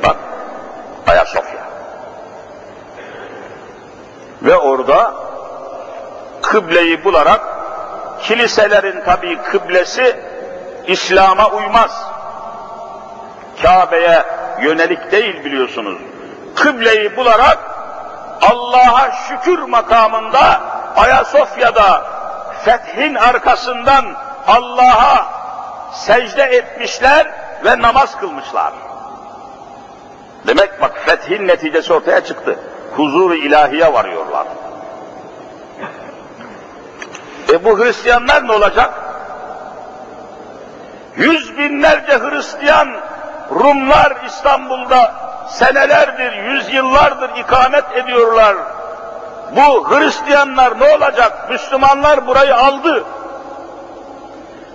Bak 0.03 0.15
Ayasofya. 1.07 1.61
Ve 4.41 4.55
orada 4.55 5.13
kıbleyi 6.41 7.03
bularak 7.03 7.41
kiliselerin 8.21 9.03
tabi 9.05 9.41
kıblesi 9.41 10.19
İslam'a 10.87 11.49
uymaz. 11.49 12.03
Kabe'ye 13.61 14.23
yönelik 14.61 15.11
değil 15.11 15.43
biliyorsunuz. 15.45 15.97
Kıbleyi 16.55 17.17
bularak 17.17 17.76
Allah'a 18.41 19.11
şükür 19.11 19.59
makamında 19.59 20.61
Ayasofya'da 20.95 22.03
fethin 22.65 23.15
arkasından 23.15 24.05
Allah'a 24.47 25.25
secde 25.93 26.43
etmişler 26.43 27.27
ve 27.65 27.81
namaz 27.81 28.17
kılmışlar. 28.19 28.73
Demek 30.47 30.81
bak 30.81 30.97
fethin 31.05 31.47
neticesi 31.47 31.93
ortaya 31.93 32.23
çıktı. 32.23 32.59
Huzur-u 32.95 33.35
ilahiye 33.35 33.93
varıyorlar. 33.93 34.47
E 37.53 37.63
bu 37.63 37.79
Hristiyanlar 37.79 38.47
ne 38.47 38.51
olacak? 38.51 38.93
Yüz 41.17 41.57
binlerce 41.57 42.19
Hristiyan 42.19 42.87
Rumlar 43.51 44.25
İstanbul'da 44.25 45.26
senelerdir, 45.49 46.33
yüzyıllardır 46.33 47.29
ikamet 47.37 47.97
ediyorlar. 47.97 48.55
Bu 49.51 49.89
Hristiyanlar 49.89 50.79
ne 50.79 50.95
olacak? 50.95 51.49
Müslümanlar 51.49 52.27
burayı 52.27 52.55
aldı. 52.55 53.03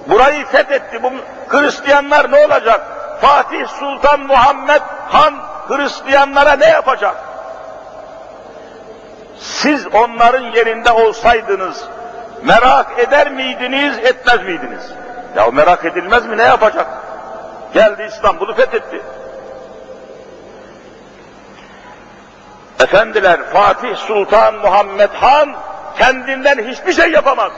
Burayı 0.07 0.47
fethetti. 0.47 1.03
Bu 1.03 1.13
Hristiyanlar 1.49 2.33
ne 2.33 2.47
olacak? 2.47 2.81
Fatih 3.21 3.69
Sultan 3.69 4.21
Muhammed 4.21 4.83
Han 5.09 5.35
Hristiyanlara 5.69 6.53
ne 6.53 6.69
yapacak? 6.69 7.15
Siz 9.39 9.87
onların 9.87 10.45
yerinde 10.45 10.91
olsaydınız 10.91 11.85
merak 12.43 12.99
eder 12.99 13.31
miydiniz, 13.31 13.99
etmez 13.99 14.43
miydiniz? 14.43 14.93
Ya 15.37 15.51
merak 15.51 15.85
edilmez 15.85 16.27
mi? 16.27 16.39
Ne 16.39 16.43
yapacak? 16.43 16.87
Geldi 17.75 18.03
İstanbul'u 18.03 18.55
fethetti. 18.55 19.03
Efendiler 22.83 23.41
Fatih 23.53 23.97
Sultan 23.97 24.55
Muhammed 24.55 25.11
Han 25.11 25.57
kendinden 25.99 26.69
hiçbir 26.69 26.93
şey 26.93 27.11
yapamaz. 27.11 27.53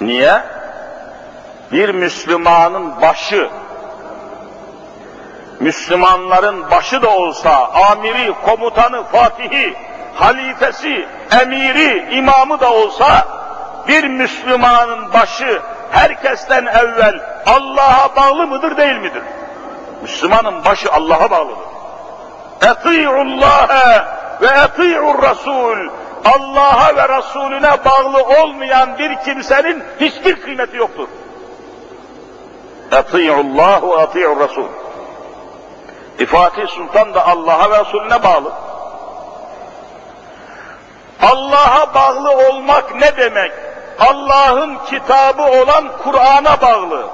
Niye? 0.00 0.42
Bir 1.72 1.88
Müslümanın 1.88 3.00
başı, 3.00 3.50
Müslümanların 5.60 6.70
başı 6.70 7.02
da 7.02 7.10
olsa, 7.10 7.68
amiri, 7.90 8.34
komutanı, 8.44 9.04
fatihi, 9.04 9.76
halifesi, 10.14 11.08
emiri, 11.42 12.16
imamı 12.16 12.60
da 12.60 12.72
olsa, 12.72 13.28
bir 13.88 14.04
Müslümanın 14.04 15.12
başı 15.12 15.62
herkesten 15.90 16.66
evvel 16.66 17.20
Allah'a 17.46 18.16
bağlı 18.16 18.46
mıdır 18.46 18.76
değil 18.76 18.96
midir? 18.96 19.22
Müslümanın 20.02 20.64
başı 20.64 20.92
Allah'a 20.92 21.30
bağlıdır. 21.30 21.69
Eti'ullâhe 22.62 24.04
ve 24.40 24.46
eti'ur 24.46 25.22
Rasul. 25.22 25.88
Allah'a 26.24 26.96
ve 26.96 27.18
Resulüne 27.18 27.84
bağlı 27.84 28.22
olmayan 28.42 28.98
bir 28.98 29.14
kimsenin 29.14 29.84
hiçbir 30.00 30.40
kıymeti 30.40 30.76
yoktur. 30.76 31.08
Eti'ullah 32.92 33.82
ve 33.82 34.02
eti'ur 34.02 34.40
Rasul. 34.40 34.68
E 36.18 36.26
Sultan 36.66 37.14
da 37.14 37.26
Allah'a 37.26 37.70
ve 37.70 37.80
Resulüne 37.80 38.22
bağlı. 38.22 38.52
Allah'a 41.22 41.94
bağlı 41.94 42.48
olmak 42.48 42.94
ne 42.94 43.16
demek? 43.16 43.52
Allah'ın 43.98 44.78
kitabı 44.86 45.42
olan 45.42 45.84
Kur'an'a 46.04 46.60
bağlı. 46.60 47.06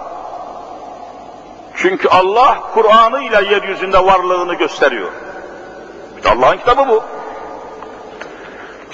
Çünkü 1.77 2.09
Allah 2.09 2.59
Kur'an'ıyla 2.75 3.41
yeryüzünde 3.41 4.07
varlığını 4.07 4.55
gösteriyor. 4.55 5.11
İşte 6.27 6.39
Allah'ın 6.39 6.59
kitabı 6.59 6.89
bu. 6.89 7.05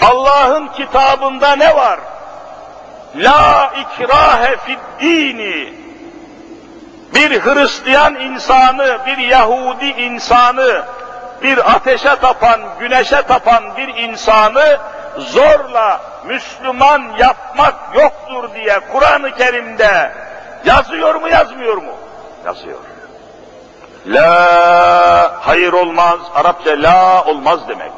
Allah'ın 0.02 0.68
kitabında 0.68 1.56
ne 1.56 1.76
var? 1.76 2.00
La 3.16 3.70
ikrahe 3.76 4.56
fid 4.56 4.78
dini. 5.00 5.74
bir 7.14 7.40
Hristiyan 7.40 8.14
insanı, 8.14 8.98
bir 9.06 9.18
Yahudi 9.18 9.86
insanı, 9.86 10.84
bir 11.42 11.74
ateşe 11.74 12.16
tapan, 12.16 12.60
güneşe 12.80 13.22
tapan 13.22 13.76
bir 13.76 13.88
insanı 13.88 14.78
zorla 15.18 16.00
Müslüman 16.24 17.02
yapmak 17.18 17.74
yoktur 17.94 18.54
diye 18.54 18.80
Kur'an-ı 18.92 19.34
Kerim'de 19.34 20.12
yazıyor 20.64 21.14
mu 21.14 21.28
yazmıyor 21.28 21.76
mu? 21.76 21.92
Yazıyor. 22.44 22.91
La 24.06 25.40
hayır 25.40 25.72
olmaz, 25.72 26.18
Arapça 26.34 26.70
la 26.70 27.24
olmaz 27.24 27.68
demek. 27.68 27.92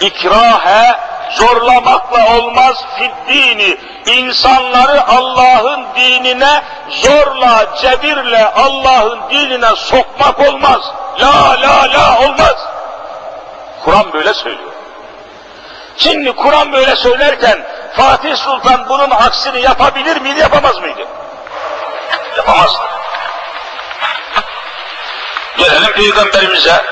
İkrahe 0.00 0.96
zorlamakla 1.30 2.36
olmaz 2.38 2.84
fiddini. 2.98 3.76
İnsanları 4.06 5.06
Allah'ın 5.08 5.84
dinine 5.96 6.62
zorla, 6.88 7.66
cebirle 7.82 8.46
Allah'ın 8.46 9.20
dinine 9.30 9.76
sokmak 9.76 10.40
olmaz. 10.40 10.80
La 11.20 11.60
la 11.60 11.92
la 11.92 12.18
olmaz. 12.20 12.56
Kur'an 13.84 14.12
böyle 14.12 14.34
söylüyor. 14.34 14.70
Şimdi 15.96 16.32
Kur'an 16.32 16.72
böyle 16.72 16.96
söylerken 16.96 17.58
Fatih 17.96 18.36
Sultan 18.36 18.88
bunun 18.88 19.10
aksini 19.10 19.60
yapabilir 19.60 20.20
miydi, 20.20 20.40
yapamaz 20.40 20.78
mıydı? 20.78 21.06
Yapamazdı. 22.36 22.99
Gelelim 25.60 25.92
Peygamberimize. 25.92 26.82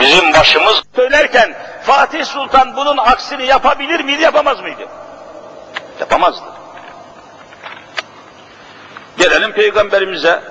Bizim 0.00 0.32
başımız 0.32 0.82
söylerken 0.96 1.54
Fatih 1.82 2.24
Sultan 2.24 2.76
bunun 2.76 2.96
aksini 2.96 3.46
yapabilir 3.46 4.00
miydi, 4.00 4.22
yapamaz 4.22 4.60
mıydı? 4.60 4.88
Yapamazdı. 6.00 6.44
Gelelim 9.18 9.52
Peygamberimize. 9.52 10.42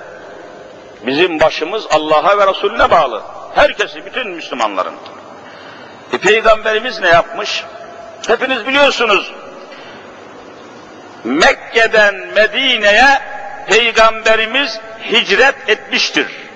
Bizim 1.06 1.40
başımız 1.40 1.86
Allah'a 1.90 2.38
ve 2.38 2.46
Resulüne 2.46 2.90
bağlı. 2.90 3.22
Herkesi, 3.54 4.06
bütün 4.06 4.28
Müslümanların. 4.28 4.94
E, 6.12 6.18
Peygamberimiz 6.18 7.00
ne 7.00 7.08
yapmış? 7.08 7.64
Hepiniz 8.26 8.66
biliyorsunuz. 8.66 9.32
Mekke'den 11.24 12.14
Medine'ye 12.14 13.20
Peygamberimiz 13.68 14.80
hicret 15.12 15.68
etmiştir. 15.68 16.49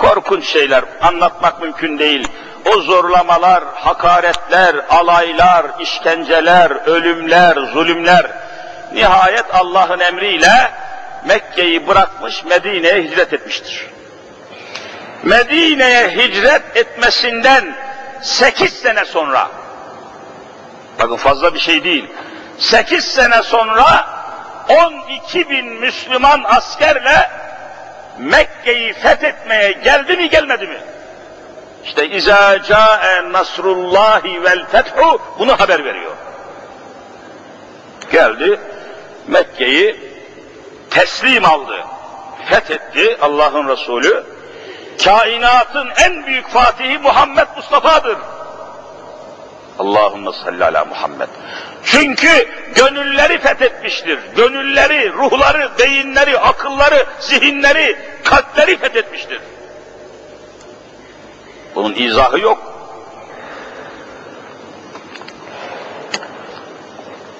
Korkunç 0.00 0.46
şeyler 0.46 0.84
anlatmak 1.02 1.62
mümkün 1.62 1.98
değil. 1.98 2.28
O 2.64 2.80
zorlamalar, 2.80 3.64
hakaretler, 3.74 4.76
alaylar, 4.90 5.66
işkenceler, 5.80 6.70
ölümler, 6.86 7.56
zulümler. 7.72 8.26
Nihayet 8.92 9.54
Allah'ın 9.54 10.00
emriyle 10.00 10.70
Mekke'yi 11.24 11.88
bırakmış 11.88 12.44
Medine'ye 12.44 13.02
hicret 13.02 13.32
etmiştir. 13.32 13.86
Medine'ye 15.22 16.10
hicret 16.10 16.76
etmesinden 16.76 17.76
sekiz 18.22 18.72
sene 18.72 19.04
sonra, 19.04 19.48
bakın 20.98 21.16
fazla 21.16 21.54
bir 21.54 21.60
şey 21.60 21.84
değil, 21.84 22.10
sekiz 22.58 23.04
sene 23.04 23.42
sonra 23.42 24.06
12 24.68 25.50
bin 25.50 25.66
Müslüman 25.66 26.44
askerle 26.44 27.30
Mekke'yi 28.20 28.92
fethetmeye 28.92 29.72
geldi 29.72 30.16
mi 30.16 30.30
gelmedi 30.30 30.66
mi? 30.66 30.78
İşte 31.84 32.08
izâ 32.08 32.62
câe 32.62 33.32
nasrullahi 33.32 34.44
vel 34.44 34.66
fethu 34.66 35.22
bunu 35.38 35.60
haber 35.60 35.84
veriyor. 35.84 36.12
Geldi 38.12 38.60
Mekke'yi 39.28 40.00
teslim 40.90 41.44
aldı. 41.44 41.84
Fethetti 42.50 43.16
Allah'ın 43.22 43.68
Resulü. 43.68 44.24
Kainatın 45.04 45.88
en 46.04 46.26
büyük 46.26 46.48
fatihi 46.48 46.98
Muhammed 46.98 47.46
Mustafa'dır. 47.56 48.18
Allahümme 49.80 50.30
salli 50.44 50.64
ala 50.64 50.84
Muhammed. 50.84 51.28
Çünkü 51.84 52.48
gönülleri 52.74 53.38
fethetmiştir. 53.38 54.18
Gönülleri, 54.36 55.12
ruhları, 55.12 55.70
beyinleri, 55.78 56.38
akılları, 56.38 57.06
zihinleri, 57.20 57.96
kalpleri 58.24 58.78
fethetmiştir. 58.78 59.40
Bunun 61.74 61.94
izahı 61.94 62.40
yok. 62.40 62.58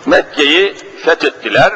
Mekke'yi 0.07 0.74
fethettiler. 1.05 1.72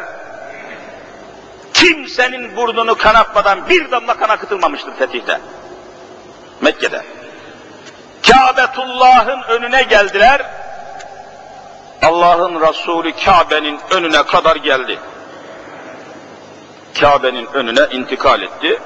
Kimsenin 1.74 2.56
burnunu 2.56 2.94
kanatmadan 2.98 3.68
bir 3.68 3.90
damla 3.90 4.14
kan 4.14 4.28
akıtılmamıştır 4.28 4.96
fetihte. 4.96 5.40
Mekke'de. 6.60 7.02
Kabetullah'ın 8.30 9.42
önüne 9.42 9.82
geldiler. 9.82 10.42
Allah'ın 12.02 12.60
Resulü 12.60 13.12
Kabe'nin 13.24 13.80
önüne 13.90 14.22
kadar 14.22 14.56
geldi. 14.56 14.98
Kabe'nin 17.00 17.46
önüne 17.54 17.86
intikal 17.92 18.42
etti. 18.42 18.80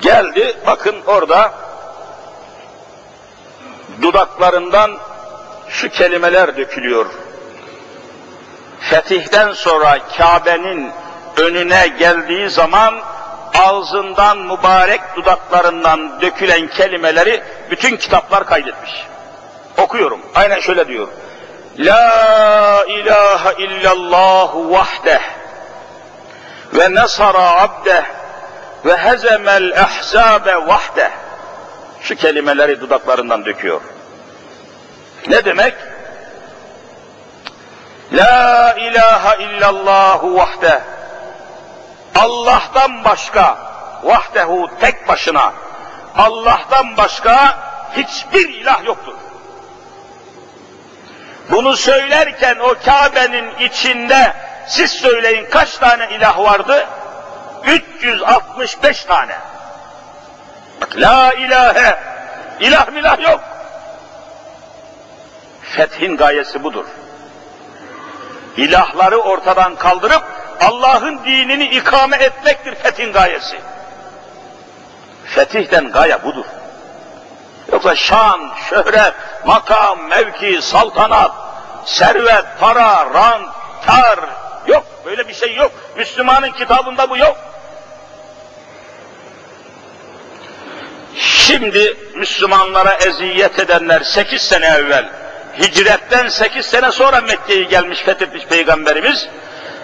Geldi, 0.00 0.56
bakın 0.66 0.96
orada 1.06 1.52
dudaklarından 4.02 4.98
şu 5.68 5.88
kelimeler 5.88 6.56
dökülüyor. 6.56 7.06
Fetihten 8.80 9.52
sonra 9.52 9.98
Kabe'nin 10.18 10.92
önüne 11.36 11.88
geldiği 11.88 12.50
zaman 12.50 12.94
ağzından 13.54 14.38
mübarek 14.38 15.00
dudaklarından 15.16 16.20
dökülen 16.20 16.66
kelimeleri 16.66 17.42
bütün 17.70 17.96
kitaplar 17.96 18.46
kaydetmiş. 18.46 19.06
Okuyorum. 19.78 20.20
Aynen 20.34 20.60
şöyle 20.60 20.88
diyor. 20.88 21.08
La 21.78 22.84
ilahe 22.88 23.64
illallah 23.64 24.54
vahdeh 24.54 25.20
ve 26.74 26.94
nasara 26.94 27.62
abdeh 27.62 28.02
ve 28.84 28.96
hezemel 28.96 29.80
ahzabe 29.82 30.66
vahdeh. 30.66 31.10
Şu 32.00 32.16
kelimeleri 32.16 32.80
dudaklarından 32.80 33.44
döküyor. 33.44 33.80
Ne 35.28 35.44
demek? 35.44 35.74
La 38.12 38.74
ilahe 38.78 39.44
illallah 39.44 40.24
vahdeh. 40.24 40.80
Allah'tan 42.14 43.04
başka, 43.04 43.58
vahdehu 44.02 44.68
tek 44.80 45.08
başına, 45.08 45.52
Allah'tan 46.16 46.96
başka 46.96 47.58
hiçbir 47.96 48.48
ilah 48.48 48.84
yoktur. 48.84 49.14
Bunu 51.50 51.76
söylerken 51.76 52.56
o 52.58 52.74
Kabe'nin 52.84 53.56
içinde 53.58 54.34
siz 54.66 54.90
söyleyin 54.90 55.46
kaç 55.50 55.76
tane 55.76 56.08
ilah 56.10 56.38
vardı? 56.38 56.86
365 57.64 59.04
tane. 59.04 59.36
Bak 60.80 60.96
la 60.96 61.32
ilahe, 61.32 61.98
ilah 62.60 62.88
milah 62.88 63.20
yok. 63.20 63.40
Fethin 65.62 66.16
gayesi 66.16 66.64
budur. 66.64 66.84
İlahları 68.56 69.18
ortadan 69.18 69.76
kaldırıp 69.76 70.24
Allah'ın 70.60 71.24
dinini 71.24 71.64
ikame 71.64 72.16
etmektir 72.16 72.74
fethin 72.74 73.12
gayesi. 73.12 73.60
Fetihten 75.24 75.92
gaye 75.92 76.24
budur. 76.24 76.44
Yoksa 77.72 77.94
şan, 77.96 78.50
şöhret, 78.70 79.14
makam, 79.46 80.08
mevki, 80.08 80.62
saltanat, 80.62 81.32
servet, 81.84 82.44
para, 82.60 83.06
rant, 83.14 83.48
kar 83.86 84.18
yok. 84.66 84.84
Böyle 85.04 85.28
bir 85.28 85.34
şey 85.34 85.54
yok. 85.54 85.72
Müslümanın 85.96 86.50
kitabında 86.50 87.10
bu 87.10 87.16
yok. 87.16 87.36
Şimdi 91.16 91.96
Müslümanlara 92.14 92.94
eziyet 92.94 93.58
edenler 93.58 94.00
sekiz 94.00 94.42
sene 94.42 94.66
evvel, 94.66 95.08
hicretten 95.58 96.28
sekiz 96.28 96.66
sene 96.66 96.92
sonra 96.92 97.20
Mekke'yi 97.20 97.68
gelmiş 97.68 97.98
fethetmiş 97.98 98.44
Peygamberimiz, 98.44 99.28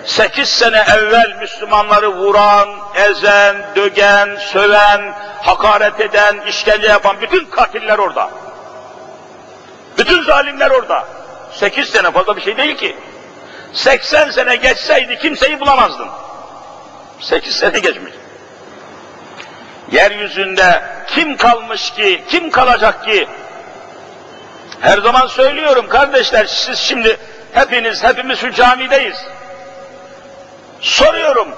sekiz 0.07 0.49
sene 0.49 0.85
evvel 0.97 1.37
Müslümanları 1.41 2.15
vuran, 2.17 2.69
ezen, 2.95 3.57
dögen, 3.77 4.37
söven, 4.53 5.15
hakaret 5.43 6.01
eden, 6.01 6.41
işkence 6.49 6.87
yapan 6.87 7.17
bütün 7.21 7.45
katiller 7.45 7.99
orada. 7.99 8.31
Bütün 9.99 10.23
zalimler 10.23 10.71
orada. 10.71 11.05
Sekiz 11.53 11.89
sene 11.89 12.11
fazla 12.11 12.37
bir 12.37 12.43
şey 12.43 12.57
değil 12.57 12.77
ki. 12.77 12.97
Seksen 13.73 14.31
sene 14.31 14.57
geçseydi 14.57 15.19
kimseyi 15.19 15.61
bulamazdın. 15.61 16.09
Sekiz 17.21 17.57
sene 17.57 17.79
geçmiş. 17.79 18.13
Yeryüzünde 19.93 20.83
kim 21.07 21.37
kalmış 21.37 21.91
ki, 21.91 22.25
kim 22.29 22.51
kalacak 22.51 23.05
ki? 23.05 23.29
Her 24.81 24.99
zaman 24.99 25.27
söylüyorum 25.27 25.89
kardeşler, 25.89 26.47
siz 26.47 26.79
şimdi 26.79 27.17
hepiniz, 27.53 28.05
hepimiz 28.05 28.39
şu 28.39 28.53
camideyiz. 28.53 29.17
Soruyorum, 30.85 31.49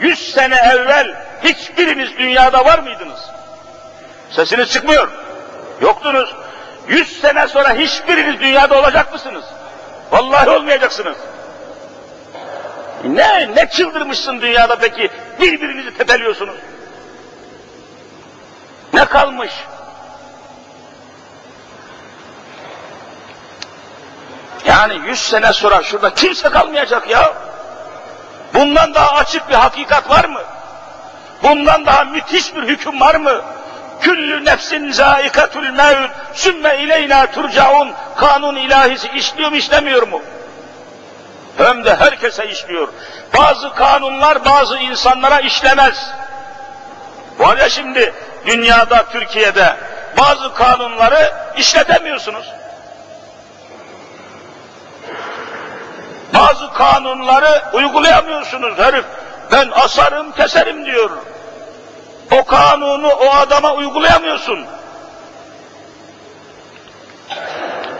yüz 0.00 0.32
sene 0.32 0.56
evvel 0.56 1.26
hiçbiriniz 1.44 2.18
dünyada 2.18 2.64
var 2.64 2.78
mıydınız? 2.78 3.20
Sesiniz 4.30 4.72
çıkmıyor. 4.72 5.08
Yoktunuz. 5.80 6.34
Yüz 6.88 7.20
sene 7.20 7.48
sonra 7.48 7.72
hiçbiriniz 7.74 8.40
dünyada 8.40 8.78
olacak 8.78 9.12
mısınız? 9.12 9.44
Vallahi 10.10 10.50
olmayacaksınız. 10.50 11.16
Ne, 13.04 13.54
ne 13.54 13.68
çıldırmışsın 13.70 14.40
dünyada 14.40 14.76
peki? 14.76 15.10
Birbirinizi 15.40 15.98
tepeliyorsunuz. 15.98 16.56
Ne 18.92 19.04
kalmış? 19.04 19.52
Yani 24.66 25.08
yüz 25.08 25.18
sene 25.18 25.52
sonra 25.52 25.82
şurada 25.82 26.14
kimse 26.14 26.48
kalmayacak 26.48 27.10
ya. 27.10 27.48
Bundan 28.54 28.94
daha 28.94 29.12
açık 29.12 29.48
bir 29.48 29.54
hakikat 29.54 30.10
var 30.10 30.24
mı? 30.24 30.40
Bundan 31.42 31.86
daha 31.86 32.04
müthiş 32.04 32.56
bir 32.56 32.62
hüküm 32.62 33.00
var 33.00 33.14
mı? 33.14 33.42
Küllü 34.00 34.44
nefsin 34.44 34.90
zaikatül 34.92 35.70
mevt, 35.70 36.10
sümme 36.34 36.78
ileyna 36.78 37.26
turcaun, 37.26 37.92
kanun 38.16 38.56
ilahisi 38.56 39.08
işliyor 39.08 39.50
mu 39.50 39.56
işlemiyor 39.56 40.08
mu? 40.08 40.22
Hem 41.56 41.84
de 41.84 41.96
herkese 41.96 42.48
işliyor. 42.50 42.88
Bazı 43.38 43.74
kanunlar 43.74 44.44
bazı 44.44 44.78
insanlara 44.78 45.40
işlemez. 45.40 46.10
Var 47.38 47.56
ya 47.56 47.68
şimdi 47.68 48.14
dünyada, 48.46 49.04
Türkiye'de 49.12 49.76
bazı 50.18 50.54
kanunları 50.54 51.32
işletemiyorsunuz. 51.56 52.46
Bazı 56.34 56.72
kanunları 56.72 57.62
uygulayamıyorsunuz 57.72 58.78
herif. 58.78 59.04
Ben 59.52 59.70
asarım, 59.74 60.32
keserim 60.32 60.86
diyor. 60.86 61.10
O 62.32 62.44
kanunu 62.44 63.08
o 63.08 63.30
adama 63.30 63.74
uygulayamıyorsun. 63.74 64.66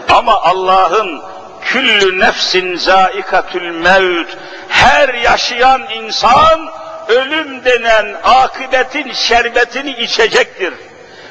Ama 0.09 0.43
Allah'ın 0.43 1.22
küllü 1.61 2.20
nefsin 2.20 2.76
zaikatül 2.76 3.70
mevt 3.70 4.37
her 4.68 5.14
yaşayan 5.14 5.83
insan 5.91 6.68
ölüm 7.09 7.64
denen 7.64 8.16
akıbetin 8.24 9.12
şerbetini 9.12 9.91
içecektir. 9.91 10.74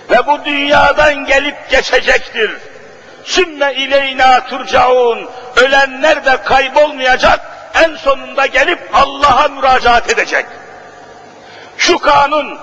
Ve 0.10 0.28
bu 0.28 0.46
dünyadan 0.46 1.26
gelip 1.26 1.70
geçecektir. 1.70 2.52
Sümme 3.28 3.74
ileyna 3.74 4.46
turcaun. 4.46 5.30
Ölenler 5.56 6.26
de 6.26 6.38
kaybolmayacak. 6.44 7.40
En 7.74 7.96
sonunda 7.96 8.46
gelip 8.46 8.90
Allah'a 8.94 9.48
müracaat 9.48 10.12
edecek. 10.12 10.46
Şu 11.78 12.00
kanun 12.00 12.60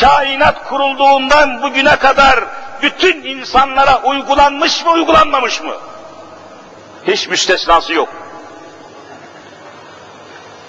kainat 0.00 0.68
kurulduğundan 0.68 1.62
bugüne 1.62 1.96
kadar 1.96 2.44
bütün 2.82 3.22
insanlara 3.24 4.02
uygulanmış 4.02 4.84
mı 4.84 4.90
uygulanmamış 4.90 5.60
mı? 5.60 5.74
Hiç 7.06 7.28
müstesnası 7.28 7.92
yok. 7.92 8.08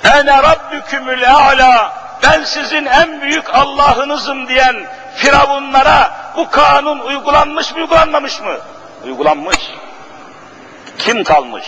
Ene 0.03 0.43
rabbükümül 0.43 1.35
a'la 1.35 1.93
ben 2.23 2.43
sizin 2.43 2.85
en 2.85 3.21
büyük 3.21 3.55
Allah'ınızım 3.55 4.47
diyen 4.47 4.75
firavunlara 5.15 6.11
bu 6.37 6.49
kanun 6.49 6.99
uygulanmış 6.99 7.71
mı 7.71 7.77
uygulanmamış 7.77 8.41
mı? 8.41 8.57
Uygulanmış. 9.05 9.57
Kim 10.97 11.23
kalmış? 11.23 11.65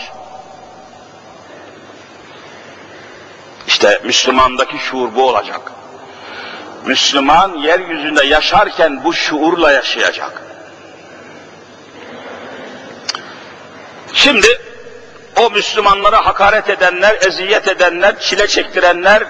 İşte 3.66 4.00
Müslümandaki 4.04 4.78
şuur 4.78 5.14
bu 5.14 5.28
olacak. 5.28 5.72
Müslüman 6.86 7.54
yeryüzünde 7.54 8.26
yaşarken 8.26 9.04
bu 9.04 9.12
şuurla 9.12 9.72
yaşayacak. 9.72 10.42
Şimdi 14.14 14.60
o 15.36 15.50
Müslümanlara 15.50 16.26
hakaret 16.26 16.70
edenler, 16.70 17.16
eziyet 17.26 17.68
edenler, 17.68 18.20
çile 18.20 18.48
çektirenler, 18.48 19.24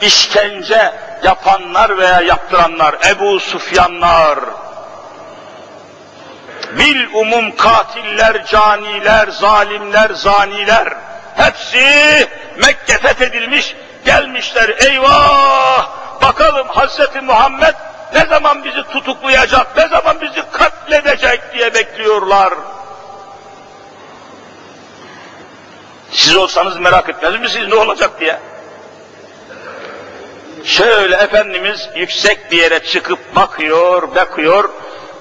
işkence 0.00 0.92
yapanlar 1.24 1.98
veya 1.98 2.20
yaptıranlar, 2.20 2.96
Ebu 3.10 3.40
Sufyanlar, 3.40 4.38
bil 6.78 7.06
umum 7.14 7.56
katiller, 7.56 8.46
caniler, 8.46 9.28
zalimler, 9.28 10.10
zaniler, 10.10 10.88
hepsi 11.36 12.28
Mekke 12.56 12.98
fethedilmiş, 12.98 13.76
gelmişler, 14.04 14.68
eyvah! 14.68 15.88
Bakalım 16.22 16.68
Hazreti 16.68 17.20
Muhammed 17.20 17.74
ne 18.14 18.26
zaman 18.26 18.64
bizi 18.64 18.82
tutuklayacak, 18.82 19.76
ne 19.76 19.88
zaman 19.88 20.20
bizi 20.20 20.42
katledecek 20.52 21.54
diye 21.54 21.74
bekliyorlar. 21.74 22.54
Siz 26.10 26.36
olsanız 26.36 26.76
merak 26.76 27.08
etmez 27.08 27.40
misiniz 27.40 27.68
ne 27.68 27.74
olacak 27.74 28.20
diye? 28.20 28.38
Şöyle 30.64 31.16
Efendimiz 31.16 31.88
yüksek 31.96 32.52
bir 32.52 32.56
yere 32.56 32.84
çıkıp 32.84 33.36
bakıyor, 33.36 34.14
bakıyor. 34.14 34.70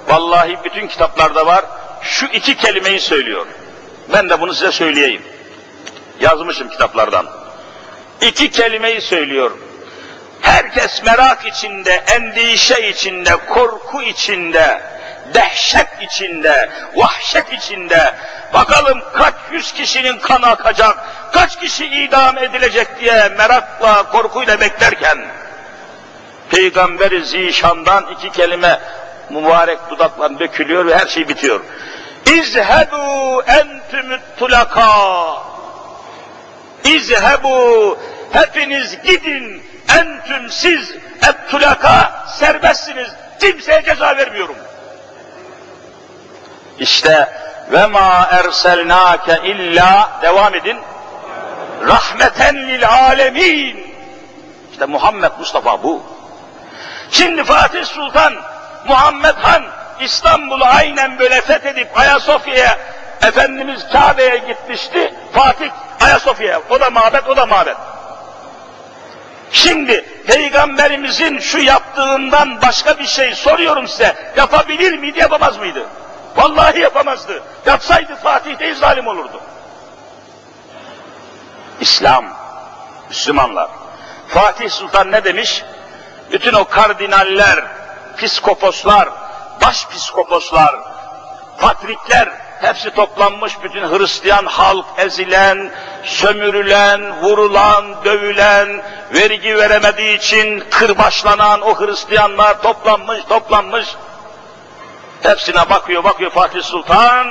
Vallahi 0.08 0.58
bütün 0.64 0.88
kitaplarda 0.88 1.46
var. 1.46 1.66
Şu 2.02 2.26
iki 2.26 2.58
kelimeyi 2.58 3.00
söylüyor. 3.00 3.46
Ben 4.14 4.30
de 4.30 4.42
bunu 4.42 4.54
size 4.54 4.72
söyleyeyim. 4.72 5.22
Yazmışım 6.20 6.70
kitaplardan. 6.70 7.26
İki 8.22 8.52
kelimeyi 8.52 9.02
söylüyor. 9.02 9.52
Herkes 10.42 11.04
merak 11.04 11.46
içinde, 11.46 12.04
endişe 12.12 12.90
içinde, 12.90 13.36
korku 13.36 14.02
içinde, 14.02 14.82
dehşet 15.34 15.88
içinde, 16.02 16.70
vahşet 16.96 17.54
içinde, 17.54 18.16
bakalım 18.54 19.02
kaç 19.14 19.34
yüz 19.52 19.72
kişinin 19.72 20.18
kanı 20.20 20.48
akacak, 20.48 20.98
kaç 21.34 21.60
kişi 21.60 21.86
idam 21.86 22.38
edilecek 22.38 23.00
diye 23.00 23.30
merakla, 23.38 24.04
korkuyla 24.12 24.60
beklerken, 24.60 25.18
Peygamberi 26.50 27.26
Zişan'dan 27.26 28.08
iki 28.12 28.32
kelime 28.32 28.80
mübarek 29.30 29.80
dudakla 29.90 30.40
dökülüyor 30.40 30.86
ve 30.86 30.98
her 30.98 31.08
şey 31.08 31.28
bitiyor. 31.28 31.60
İzhebu 32.26 33.44
entümüt 33.44 34.22
tulaka. 34.38 34.90
İzhebu 36.84 37.98
hepiniz 38.32 39.02
gidin 39.04 39.64
entüm 39.98 40.50
siz 40.50 40.92
et 41.30 41.36
serbestsiniz. 42.28 43.08
Kimseye 43.40 43.84
ceza 43.84 44.18
vermiyorum. 44.18 44.56
İşte 46.80 47.30
ve 47.72 47.86
ma 47.86 48.28
erselnake 48.32 49.42
illa 49.44 50.12
devam 50.22 50.56
edin. 50.56 50.78
Rahmeten 51.88 52.56
lil 52.56 52.90
alemin. 52.90 53.94
İşte 54.72 54.86
Muhammed 54.86 55.32
Mustafa 55.40 55.84
bu. 55.84 56.04
Şimdi 57.12 57.44
Fatih 57.44 57.86
Sultan 57.86 58.34
Muhammed 58.88 59.36
Han 59.36 59.64
İstanbul'u 60.00 60.66
aynen 60.66 61.20
böyle 61.20 61.42
fethedip 61.42 62.00
Ayasofya'ya 62.00 62.78
Efendimiz 63.24 63.88
Kabe'ye 63.92 64.38
gitmişti. 64.38 65.14
Fatih 65.34 65.70
Ayasofya'ya. 66.02 66.62
O 66.70 66.80
da 66.80 66.90
mabet, 66.90 67.28
o 67.28 67.38
da 67.38 67.46
mabet. 67.46 67.78
Şimdi 69.52 70.06
Peygamberimizin 70.28 71.40
şu 71.40 71.58
yaptığından 71.58 72.62
başka 72.62 73.00
bir 73.00 73.08
şey 73.08 73.36
soruyorum 73.36 73.88
size. 73.88 74.34
Yapabilir 74.38 74.98
miydi, 74.98 75.20
yapamaz 75.20 75.58
mıydı? 75.58 75.86
Vallahi 76.36 76.80
yapamazdı. 76.80 77.44
Yapsaydı 77.66 78.16
Fatih 78.16 78.60
değil 78.60 78.76
zalim 78.76 79.08
olurdu. 79.08 79.42
İslam, 81.80 82.26
Müslümanlar. 83.10 83.70
Fatih 84.28 84.70
Sultan 84.70 85.12
ne 85.12 85.24
demiş? 85.24 85.64
Bütün 86.32 86.54
o 86.54 86.66
kardinaller, 86.66 87.64
piskoposlar, 88.20 89.10
baş 89.62 89.88
piskoposlar, 89.88 90.76
patrikler 91.58 92.30
hepsi 92.62 92.92
toplanmış 92.92 93.54
bütün 93.64 93.82
Hristiyan 93.82 94.46
halk 94.46 94.86
ezilen, 94.98 95.72
sömürülen, 96.04 97.22
vurulan, 97.22 98.06
dövülen, 98.06 98.82
vergi 99.14 99.58
veremediği 99.58 100.18
için 100.18 100.64
kırbaçlanan 100.72 101.62
o 101.62 101.80
Hristiyanlar 101.80 102.62
toplanmış, 102.62 103.20
toplanmış. 103.30 103.96
Hepsine 105.22 105.70
bakıyor, 105.70 106.04
bakıyor 106.04 106.32
Fatih 106.32 106.64
Sultan. 106.64 107.28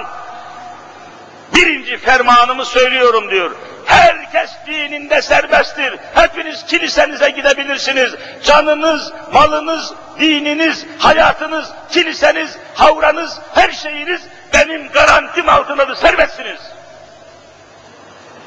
Birinci 1.54 1.96
fermanımı 1.96 2.64
söylüyorum 2.64 3.30
diyor. 3.30 3.50
Herkes 3.88 4.50
dininde 4.66 5.22
serbesttir. 5.22 5.98
Hepiniz 6.14 6.66
kilisenize 6.66 7.30
gidebilirsiniz. 7.30 8.14
Canınız, 8.44 9.12
malınız, 9.32 9.92
dininiz, 10.20 10.86
hayatınız, 10.98 11.70
kiliseniz, 11.90 12.58
havranız, 12.74 13.38
her 13.54 13.72
şeyiniz 13.72 14.20
benim 14.54 14.88
garantim 14.88 15.48
altındadır. 15.48 15.96
Serbestsiniz. 15.96 16.60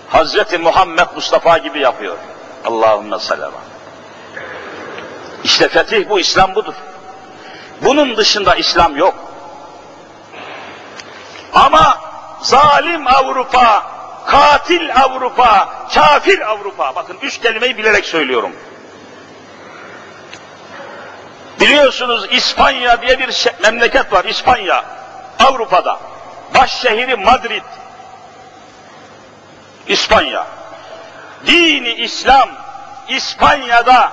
Hazreti 0.10 0.58
Muhammed 0.58 1.08
Mustafa 1.16 1.58
gibi 1.58 1.80
yapıyor. 1.80 2.18
Allahümme 2.66 3.20
salama. 3.20 3.60
İşte 5.44 5.68
fetih 5.68 6.10
bu, 6.10 6.20
İslam 6.20 6.56
budur. 6.56 6.74
Bunun 7.82 8.18
dışında 8.18 8.56
İslam 8.56 8.98
yok. 8.98 9.16
Ama 11.54 12.00
zalim 12.42 13.08
Avrupa, 13.08 13.91
katil 14.28 14.96
Avrupa, 14.96 15.70
kafir 15.94 16.42
Avrupa, 16.52 16.96
bakın 16.96 17.18
üç 17.22 17.38
kelimeyi 17.42 17.78
bilerek 17.78 18.06
söylüyorum. 18.06 18.52
Biliyorsunuz 21.60 22.28
İspanya 22.32 23.02
diye 23.02 23.20
bir 23.20 23.48
memleket 23.64 24.14
var, 24.14 24.26
İspanya, 24.26 24.86
Avrupa'da. 25.40 26.00
Baş 26.56 26.82
şehri 26.82 27.16
Madrid, 27.16 27.64
İspanya. 29.88 30.48
Dini 31.48 31.94
İslam, 31.94 32.50
İspanya'da 33.10 34.12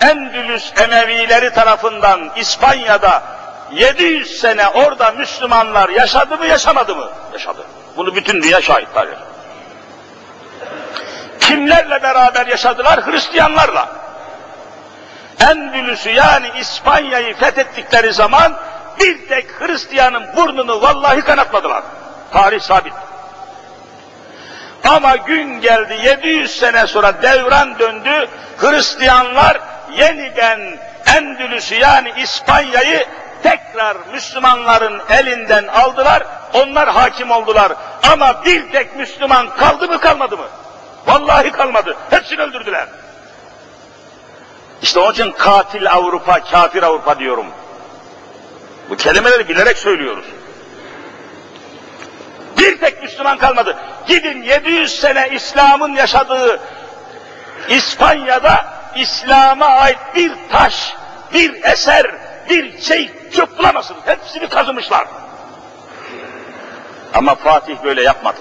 Endülüs 0.00 0.72
Emevileri 0.80 1.54
tarafından 1.54 2.30
İspanya'da 2.36 3.22
700 3.72 4.40
sene 4.40 4.68
orada 4.68 5.10
Müslümanlar 5.10 5.88
yaşadı 5.88 6.36
mı 6.36 6.46
yaşamadı 6.46 6.96
mı? 6.96 7.10
Yaşadı. 7.32 7.66
Bunu 7.96 8.14
bütün 8.14 8.42
dünya 8.42 8.62
şahitler. 8.62 9.08
Kimlerle 11.56 12.02
beraber 12.02 12.46
yaşadılar? 12.46 13.06
Hristiyanlarla. 13.06 13.88
Endülüs'ü 15.40 16.10
yani 16.10 16.50
İspanya'yı 16.60 17.34
fethettikleri 17.36 18.12
zaman 18.12 18.56
bir 19.00 19.28
tek 19.28 19.60
Hristiyanın 19.60 20.36
burnunu 20.36 20.82
vallahi 20.82 21.20
kanatmadılar. 21.20 21.82
Tarih 22.32 22.60
sabit. 22.60 22.92
Ama 24.88 25.16
gün 25.16 25.60
geldi 25.60 25.98
700 26.04 26.58
sene 26.58 26.86
sonra 26.86 27.22
devran 27.22 27.78
döndü. 27.78 28.28
Hristiyanlar 28.58 29.60
yeniden 29.92 30.78
Endülüs'ü 31.16 31.74
yani 31.74 32.12
İspanya'yı 32.16 33.06
tekrar 33.42 33.96
Müslümanların 34.12 35.02
elinden 35.10 35.66
aldılar. 35.66 36.22
Onlar 36.54 36.88
hakim 36.88 37.30
oldular. 37.30 37.72
Ama 38.12 38.44
bir 38.44 38.72
tek 38.72 38.96
Müslüman 38.96 39.56
kaldı 39.56 39.88
mı 39.88 40.00
kalmadı 40.00 40.36
mı? 40.36 40.46
Vallahi 41.06 41.52
kalmadı. 41.52 41.96
Hepsini 42.10 42.40
öldürdüler. 42.40 42.88
İşte 44.82 45.00
onun 45.00 45.12
için 45.12 45.32
katil 45.32 45.92
Avrupa, 45.92 46.40
kafir 46.40 46.82
Avrupa 46.82 47.18
diyorum. 47.18 47.46
Bu 48.90 48.96
kelimeleri 48.96 49.48
bilerek 49.48 49.78
söylüyoruz. 49.78 50.24
Bir 52.58 52.80
tek 52.80 53.02
Müslüman 53.02 53.38
kalmadı. 53.38 53.76
Gidin 54.06 54.42
700 54.42 55.00
sene 55.00 55.28
İslam'ın 55.32 55.92
yaşadığı 55.92 56.60
İspanya'da 57.68 58.64
İslam'a 58.96 59.66
ait 59.66 59.98
bir 60.14 60.32
taş, 60.52 60.94
bir 61.34 61.64
eser, 61.64 62.06
bir 62.50 62.80
şey 62.80 63.10
çok 63.36 63.58
bulamazsınız. 63.58 64.00
Hepsini 64.06 64.48
kazımışlar. 64.48 65.06
Ama 67.14 67.34
Fatih 67.34 67.76
böyle 67.84 68.02
yapmadı. 68.02 68.38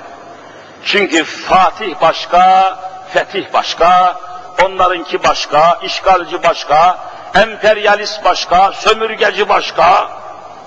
Çünkü 0.83 1.23
Fatih 1.23 2.01
başka, 2.01 2.75
fetih 3.13 3.53
başka, 3.53 4.19
onlarınki 4.65 5.23
başka, 5.23 5.79
işgalci 5.83 6.43
başka, 6.43 6.97
emperyalist 7.35 8.23
başka, 8.25 8.71
sömürgeci 8.71 9.49
başka. 9.49 10.09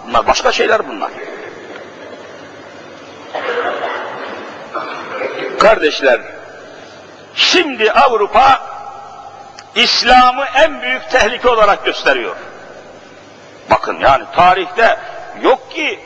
Bunlar 0.07 0.27
başka 0.27 0.53
şeyler 0.53 0.89
bunlar. 0.89 1.11
Kardeşler, 5.59 6.21
şimdi 7.35 7.93
Avrupa 7.93 8.61
İslam'ı 9.75 10.45
en 10.55 10.83
büyük 10.83 11.11
tehlike 11.11 11.49
olarak 11.49 11.85
gösteriyor. 11.85 12.37
Bakın 13.71 14.01
yani 14.01 14.25
tarihte 14.37 14.99
yok 15.43 15.71
ki 15.71 16.01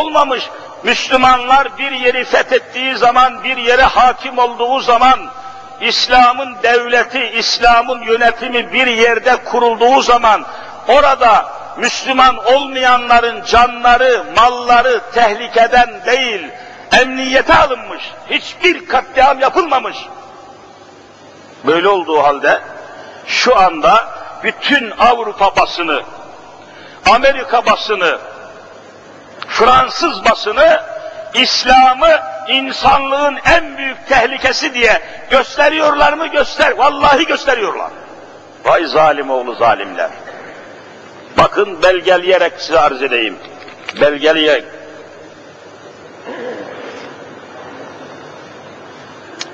olmamış 0.00 0.50
Müslümanlar 0.84 1.78
bir 1.78 1.92
yeri 1.92 2.24
fethettiği 2.24 2.96
zaman, 2.96 3.44
bir 3.44 3.56
yere 3.56 3.82
hakim 3.82 4.38
olduğu 4.38 4.80
zaman, 4.80 5.18
İslam'ın 5.80 6.56
devleti, 6.62 7.20
İslam'ın 7.20 8.02
yönetimi 8.02 8.72
bir 8.72 8.86
yerde 8.86 9.36
kurulduğu 9.36 10.02
zaman, 10.02 10.44
orada 10.88 11.46
Müslüman 11.76 12.36
olmayanların 12.54 13.44
canları, 13.44 14.24
malları 14.36 15.00
tehlikeden 15.14 16.04
değil, 16.06 16.48
emniyete 16.92 17.54
alınmış, 17.54 18.02
hiçbir 18.30 18.86
katliam 18.88 19.40
yapılmamış. 19.40 19.96
Böyle 21.66 21.88
olduğu 21.88 22.22
halde 22.22 22.60
şu 23.26 23.58
anda 23.58 24.08
bütün 24.42 24.90
Avrupa 24.90 25.56
basını, 25.56 26.02
Amerika 27.10 27.66
basını, 27.66 28.18
Fransız 29.54 30.24
basını 30.24 30.80
İslam'ı 31.34 32.20
insanlığın 32.48 33.38
en 33.44 33.78
büyük 33.78 34.08
tehlikesi 34.08 34.74
diye 34.74 35.02
gösteriyorlar 35.30 36.12
mı? 36.12 36.26
Göster. 36.26 36.70
Vallahi 36.70 37.26
gösteriyorlar. 37.26 37.90
Vay 38.64 38.84
zalim 38.84 39.30
oğlu 39.30 39.54
zalimler. 39.54 40.10
Bakın 41.38 41.82
belgeleyerek 41.82 42.52
size 42.58 42.80
arz 42.80 43.02
edeyim. 43.02 43.38
Belgeleyerek. 44.00 44.64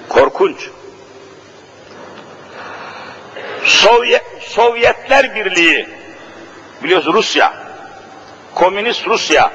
Korkunç. 0.08 0.70
Sovyet, 3.64 4.24
Sovyetler 4.40 5.34
Birliği, 5.34 5.88
biliyorsunuz 6.82 7.14
Rusya, 7.14 7.52
Komünist 8.54 9.06
Rusya, 9.06 9.50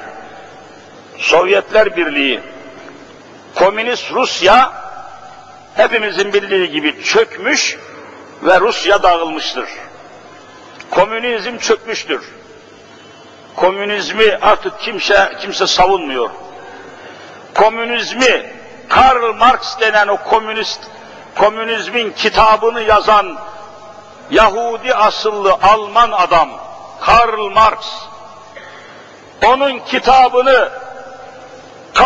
Sovyetler 1.18 1.96
Birliği, 1.96 2.40
Komünist 3.54 4.12
Rusya, 4.12 4.72
hepimizin 5.74 6.32
bildiği 6.32 6.70
gibi 6.70 7.02
çökmüş 7.02 7.78
ve 8.42 8.60
Rusya 8.60 9.02
dağılmıştır. 9.02 9.68
Komünizm 10.90 11.58
çökmüştür. 11.58 12.32
Komünizmi 13.56 14.38
artık 14.42 14.80
kimse 14.80 15.32
kimse 15.40 15.66
savunmuyor. 15.66 16.30
Komünizmi 17.54 18.52
Karl 18.88 19.34
Marx 19.34 19.80
denen 19.80 20.08
o 20.08 20.16
komünist 20.16 20.80
komünizmin 21.34 22.12
kitabını 22.12 22.82
yazan 22.82 23.38
Yahudi 24.30 24.94
asıllı 24.94 25.58
Alman 25.62 26.12
adam 26.12 26.50
Karl 27.00 27.50
Marx 27.50 27.86
onun 29.46 29.78
kitabını 29.78 30.70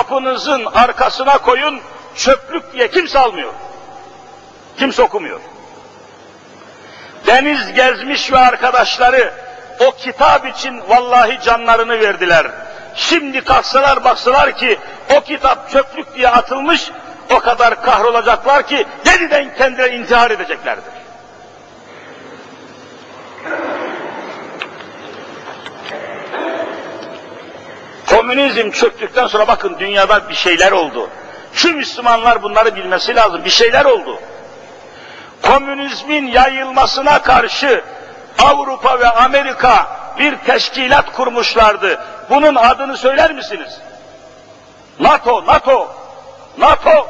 kapınızın 0.01 0.65
arkasına 0.65 1.39
koyun 1.39 1.81
çöplük 2.17 2.73
diye 2.73 2.91
kimse 2.91 3.19
almıyor. 3.19 3.53
Kimse 4.79 5.03
okumuyor. 5.03 5.41
Deniz 7.27 7.73
gezmiş 7.73 8.33
ve 8.33 8.39
arkadaşları 8.39 9.33
o 9.81 9.91
kitap 9.91 10.47
için 10.47 10.83
vallahi 10.89 11.41
canlarını 11.45 12.01
verdiler. 12.01 12.47
Şimdi 12.95 13.45
kalksalar 13.45 14.05
baksalar 14.05 14.57
ki 14.57 14.79
o 15.17 15.21
kitap 15.21 15.71
çöplük 15.71 16.15
diye 16.15 16.29
atılmış, 16.29 16.91
o 17.31 17.39
kadar 17.39 17.83
kahrolacaklar 17.83 18.67
ki 18.67 18.87
yeniden 19.07 19.55
kendileri 19.59 19.97
intihar 19.97 20.31
edeceklerdir. 20.31 21.00
Komünizm 28.21 28.71
çöktükten 28.71 29.27
sonra 29.27 29.49
bakın 29.49 29.77
dünyada 29.79 30.29
bir 30.29 30.35
şeyler 30.35 30.73
oldu. 30.73 31.11
Şu 31.53 31.73
Müslümanlar 31.73 32.43
bunları 32.43 32.77
bilmesi 32.77 33.15
lazım. 33.15 33.45
Bir 33.45 33.51
şeyler 33.51 33.85
oldu. 33.85 34.19
Komünizmin 35.43 36.27
yayılmasına 36.27 37.23
karşı 37.23 37.85
Avrupa 38.39 39.01
ve 39.01 39.09
Amerika 39.09 39.87
bir 40.19 40.37
teşkilat 40.37 41.13
kurmuşlardı. 41.13 42.01
Bunun 42.31 42.55
adını 42.55 42.97
söyler 42.97 43.33
misiniz? 43.33 43.81
NATO, 44.99 45.47
NATO, 45.47 45.89
NATO. 46.59 47.09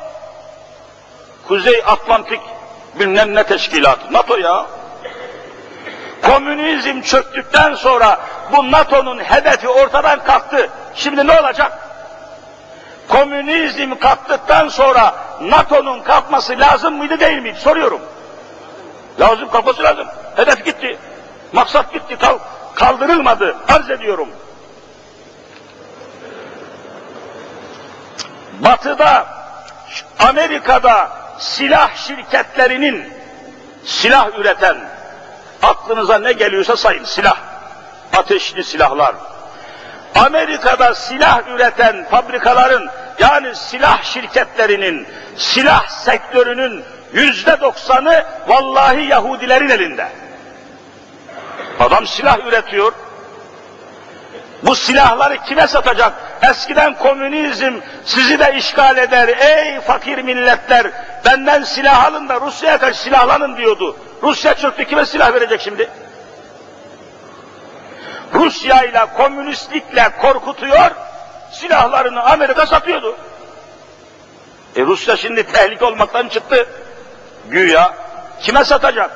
Kuzey 1.48 1.82
Atlantik 1.86 2.40
bilmem 2.94 3.34
ne 3.34 3.44
teşkilatı. 3.44 4.12
NATO 4.12 4.36
ya. 4.36 4.66
Komünizm 6.22 7.00
çöktükten 7.00 7.74
sonra 7.74 8.18
bu 8.52 8.70
NATO'nun 8.70 9.18
hedefi 9.18 9.68
ortadan 9.68 10.24
kalktı. 10.24 10.70
Şimdi 10.94 11.26
ne 11.26 11.40
olacak? 11.40 11.72
Komünizm 13.08 13.94
kalktıktan 13.94 14.68
sonra 14.68 15.14
NATO'nun 15.40 16.00
kalkması 16.00 16.58
lazım 16.58 16.96
mıydı 16.96 17.20
değil 17.20 17.42
miydi? 17.42 17.58
Soruyorum. 17.60 18.00
Lazım 19.20 19.50
kalkması 19.50 19.82
lazım. 19.82 20.06
Hedef 20.36 20.64
gitti. 20.64 20.98
Maksat 21.52 21.92
gitti. 21.92 22.16
Kal 22.18 22.38
kaldırılmadı. 22.74 23.56
Arz 23.68 23.90
ediyorum. 23.90 24.28
Batı'da, 28.60 29.26
Amerika'da 30.18 31.10
silah 31.38 31.96
şirketlerinin 31.96 33.12
silah 33.84 34.38
üreten, 34.38 34.76
aklınıza 35.62 36.18
ne 36.18 36.32
geliyorsa 36.32 36.76
sayın 36.76 37.04
silah, 37.04 37.36
ateşli 38.16 38.64
silahlar. 38.64 39.14
Amerika'da 40.14 40.94
silah 40.94 41.48
üreten 41.48 42.06
fabrikaların 42.11 42.90
yani 43.18 43.54
silah 43.54 44.02
şirketlerinin, 44.02 45.06
silah 45.36 45.88
sektörünün 45.88 46.84
yüzde 47.12 47.61
doksanı 47.61 48.24
vallahi 48.48 49.06
Yahudilerin 49.06 49.68
elinde. 49.68 50.08
Adam 51.80 52.06
silah 52.06 52.38
üretiyor. 52.46 52.92
Bu 54.62 54.74
silahları 54.74 55.38
kime 55.38 55.66
satacak? 55.66 56.12
Eskiden 56.42 56.94
komünizm 56.94 57.72
sizi 58.04 58.38
de 58.38 58.54
işgal 58.56 58.98
eder. 58.98 59.28
Ey 59.28 59.80
fakir 59.80 60.18
milletler 60.18 60.86
benden 61.24 61.62
silah 61.62 62.04
alın 62.04 62.28
da 62.28 62.40
Rusya'ya 62.40 62.78
karşı 62.78 63.00
silahlanın 63.00 63.56
diyordu. 63.56 63.96
Rusya 64.22 64.54
çöktü 64.54 64.84
kime 64.84 65.06
silah 65.06 65.34
verecek 65.34 65.60
şimdi? 65.60 65.90
Rusya 68.34 68.82
ile 68.82 69.06
komünistlikle 69.16 70.08
korkutuyor, 70.22 70.90
silahlarını 71.52 72.22
Amerika 72.22 72.66
satıyordu. 72.66 73.16
E 74.76 74.82
Rusya 74.82 75.16
şimdi 75.16 75.42
tehlike 75.42 75.84
olmaktan 75.84 76.28
çıktı. 76.28 76.66
Güya 77.48 77.94
kime 78.40 78.64
satacak? 78.64 79.10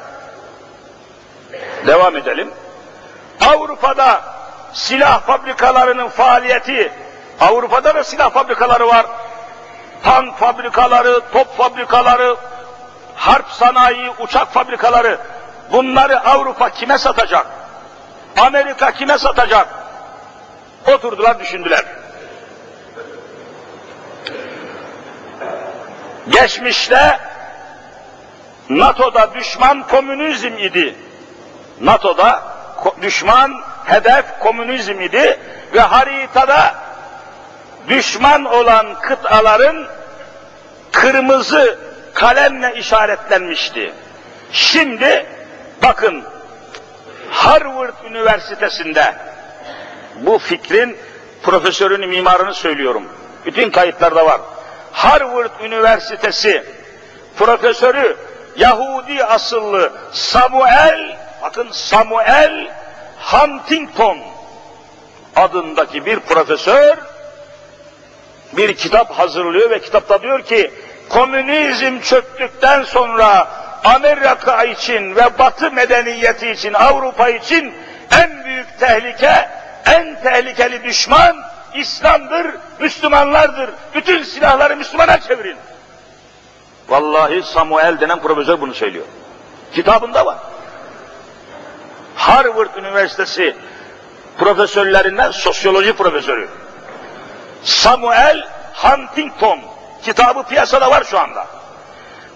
Devam 1.87 2.17
edelim. 2.17 2.51
Avrupa'da 3.41 4.23
silah 4.73 5.21
fabrikalarının 5.21 6.09
faaliyeti, 6.09 6.93
Avrupa'da 7.41 7.95
da 7.95 8.05
silah 8.05 8.31
fabrikaları 8.31 8.89
var. 8.89 9.07
Tank 10.03 10.39
fabrikaları, 10.39 11.21
top 11.33 11.57
fabrikaları, 11.57 12.37
harp 13.15 13.51
sanayi, 13.51 14.11
uçak 14.19 14.53
fabrikaları. 14.53 15.19
Bunları 15.73 16.21
Avrupa 16.21 16.71
kime 16.71 16.99
satacak? 16.99 17.47
Amerika 18.39 18.93
kime 18.93 19.19
satacak? 19.19 19.69
Oturdular 20.87 21.41
düşündüler. 21.41 21.85
Geçmişte 26.29 27.19
NATO'da 28.69 29.35
düşman 29.35 29.87
komünizm 29.87 30.59
idi. 30.59 30.95
NATO'da 31.81 32.43
düşman 33.03 33.61
hedef 33.85 34.25
komünizm 34.41 35.01
idi 35.01 35.41
ve 35.75 35.81
haritada 35.81 36.75
düşman 37.89 38.45
olan 38.45 39.01
kıtaların 39.01 39.87
kırmızı 40.93 41.79
kalemle 42.15 42.75
işaretlenmişti. 42.77 43.93
Şimdi 44.53 45.27
bakın 45.83 46.25
Harvard 47.31 48.05
Üniversitesi'nde 48.11 49.15
bu 50.21 50.39
fikrin 50.39 50.97
profesörünü, 51.43 52.07
mimarını 52.07 52.55
söylüyorum. 52.55 53.09
Bütün 53.47 53.71
kayıtlarda 53.71 54.27
var. 54.27 54.41
Harvard 54.93 55.61
Üniversitesi 55.61 56.65
profesörü 57.37 58.17
Yahudi 58.57 59.25
asıllı 59.25 59.93
Samuel, 60.13 61.17
bakın 61.43 61.69
Samuel 61.71 62.71
Huntington 63.19 64.19
adındaki 65.37 66.07
bir 66.07 66.21
profesör 66.21 66.97
bir 68.53 68.77
kitap 68.77 69.11
hazırlıyor 69.11 69.71
ve 69.71 69.81
kitapta 69.81 70.23
diyor 70.23 70.43
ki 70.43 70.71
komünizm 71.09 72.01
çöktükten 72.01 72.83
sonra 72.83 73.49
Amerika 73.85 74.65
için 74.65 75.17
ve 75.17 75.39
Batı 75.39 75.71
medeniyeti 75.71 76.51
için, 76.51 76.73
Avrupa 76.73 77.29
için 77.29 77.75
en 78.11 78.45
büyük 78.45 78.79
tehlike, 78.81 79.49
en 79.87 80.21
tehlikeli 80.23 80.85
düşman 80.85 81.37
İslam'dır, 81.75 82.47
Müslümanlardır. 82.81 83.71
Bütün 83.95 84.23
silahları 84.23 84.77
Müslümana 84.77 85.21
çevirin. 85.21 85.57
Vallahi 86.89 87.43
Samuel 87.43 88.01
denen 88.01 88.21
profesör 88.21 88.61
bunu 88.61 88.75
söylüyor. 88.75 89.07
Kitabında 89.75 90.27
var. 90.27 90.39
Harvard 92.15 92.77
Üniversitesi 92.77 93.57
profesörlerinden 94.39 95.31
sosyoloji 95.31 95.93
profesörü. 95.93 96.49
Samuel 97.63 98.49
Huntington 98.75 99.61
kitabı 100.05 100.43
piyasada 100.43 100.91
var 100.91 101.05
şu 101.05 101.19
anda. 101.21 101.47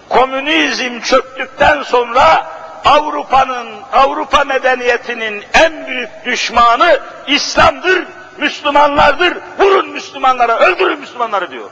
Komünizm 0.09 0.99
çöktükten 0.99 1.83
sonra 1.83 2.47
Avrupa'nın, 2.85 3.67
Avrupa 3.93 4.43
medeniyetinin 4.43 5.43
en 5.53 5.87
büyük 5.87 6.09
düşmanı 6.25 6.99
İslam'dır, 7.27 8.03
Müslümanlardır. 8.37 9.37
Vurun 9.59 9.89
Müslümanlara, 9.89 10.59
öldürün 10.59 10.99
Müslümanları 10.99 11.51
diyor. 11.51 11.69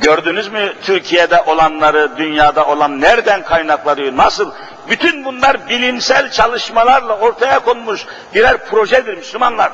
Gördünüz 0.00 0.48
mü 0.48 0.72
Türkiye'de 0.82 1.42
olanları, 1.42 2.16
dünyada 2.16 2.66
olan 2.66 3.00
nereden 3.00 3.44
kaynaklanıyor, 3.44 4.16
nasıl? 4.16 4.52
Bütün 4.88 5.24
bunlar 5.24 5.68
bilimsel 5.68 6.30
çalışmalarla 6.30 7.18
ortaya 7.18 7.58
konmuş 7.58 8.06
birer 8.34 8.66
projedir 8.66 9.16
Müslümanlar. 9.16 9.72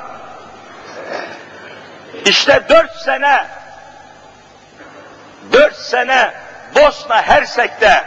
İşte 2.24 2.62
dört 2.68 2.96
sene, 2.96 3.46
dört 5.52 5.76
sene 5.76 6.32
Bosna 6.74 7.22
Hersek'te 7.22 8.04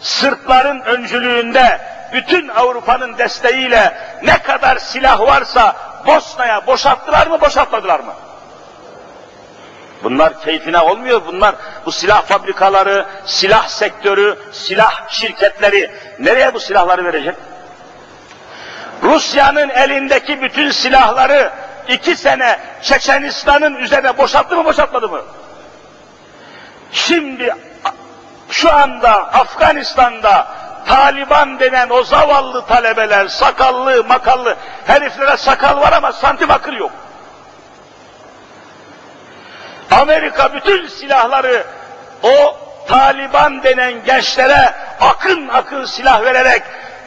Sırpların 0.00 0.80
öncülüğünde 0.80 1.80
bütün 2.12 2.48
Avrupa'nın 2.48 3.18
desteğiyle 3.18 3.94
ne 4.22 4.42
kadar 4.42 4.76
silah 4.76 5.20
varsa 5.20 5.76
Bosna'ya 6.06 6.66
boşalttılar 6.66 7.26
mı 7.26 7.40
boşaltmadılar 7.40 8.00
mı? 8.00 8.14
Bunlar 10.04 10.40
keyfine 10.40 10.78
olmuyor. 10.80 11.22
Bunlar 11.26 11.54
bu 11.86 11.92
silah 11.92 12.22
fabrikaları, 12.22 13.06
silah 13.26 13.68
sektörü, 13.68 14.38
silah 14.52 15.08
şirketleri 15.08 15.90
nereye 16.18 16.54
bu 16.54 16.60
silahları 16.60 17.04
verecek? 17.04 17.36
Rusya'nın 19.02 19.68
elindeki 19.68 20.42
bütün 20.42 20.70
silahları 20.70 21.52
iki 21.88 22.16
sene 22.16 22.58
Çeçenistan'ın 22.82 23.74
üzerine 23.74 24.18
boşalttı 24.18 24.56
mı 24.56 24.64
boşaltmadı 24.64 25.08
mı? 25.08 25.22
Şimdi 26.92 27.54
şu 28.50 28.72
anda 28.72 29.10
Afganistan'da 29.12 30.46
Taliban 30.86 31.60
denen 31.60 31.90
o 31.90 32.02
zavallı 32.02 32.66
talebeler, 32.66 33.28
sakallı, 33.28 34.04
makallı, 34.04 34.56
heriflere 34.86 35.36
sakal 35.36 35.80
var 35.80 35.92
ama 35.92 36.12
santim 36.12 36.50
akıl 36.50 36.72
yok. 36.72 36.90
Amerika 39.90 40.54
bütün 40.54 40.86
silahları 40.86 41.64
o 42.22 42.56
Taliban 42.88 43.62
denen 43.62 44.04
gençlere 44.04 44.74
akın 45.00 45.48
akın 45.48 45.84
silah 45.84 46.22
vererek 46.22 46.62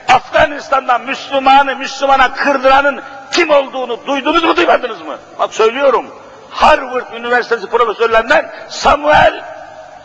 Afganistan'da 0.10 0.98
Müslümanı 0.98 1.76
Müslümana 1.76 2.34
kırdıranın 2.34 3.02
kim 3.32 3.50
olduğunu 3.50 4.08
duydunuz 4.08 4.44
mu 4.44 4.56
duymadınız 4.56 5.02
mı? 5.02 5.18
Bak 5.40 5.54
söylüyorum. 5.54 6.06
Harvard 6.50 7.14
Üniversitesi 7.14 7.68
profesörlerinden 7.68 8.52
Samuel 8.70 9.44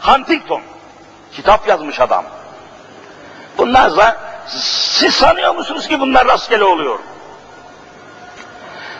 Huntington. 0.00 0.62
Kitap 1.32 1.68
yazmış 1.68 2.00
adam. 2.00 2.24
Bunlar 3.58 4.16
siz 4.46 5.14
sanıyor 5.14 5.54
musunuz 5.54 5.88
ki 5.88 6.00
bunlar 6.00 6.26
rastgele 6.26 6.64
oluyor? 6.64 6.98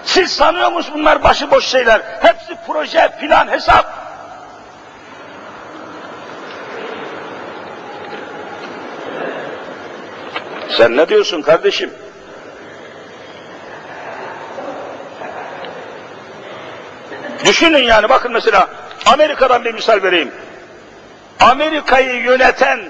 Siz 0.04 0.32
sanıyor 0.32 0.72
musunuz 0.72 0.98
bunlar 0.98 1.22
başıboş 1.22 1.66
şeyler? 1.66 2.02
Hepsi 2.22 2.56
proje, 2.66 3.12
plan, 3.20 3.48
hesap. 3.48 3.86
Sen 10.68 10.96
ne 10.96 11.08
diyorsun 11.08 11.42
kardeşim? 11.42 11.90
Düşünün 17.44 17.82
yani 17.82 18.08
bakın 18.08 18.32
mesela 18.32 18.68
Amerika'dan 19.06 19.64
bir 19.64 19.74
misal 19.74 20.02
vereyim. 20.02 20.32
Amerika'yı 21.40 22.22
yöneten 22.22 22.80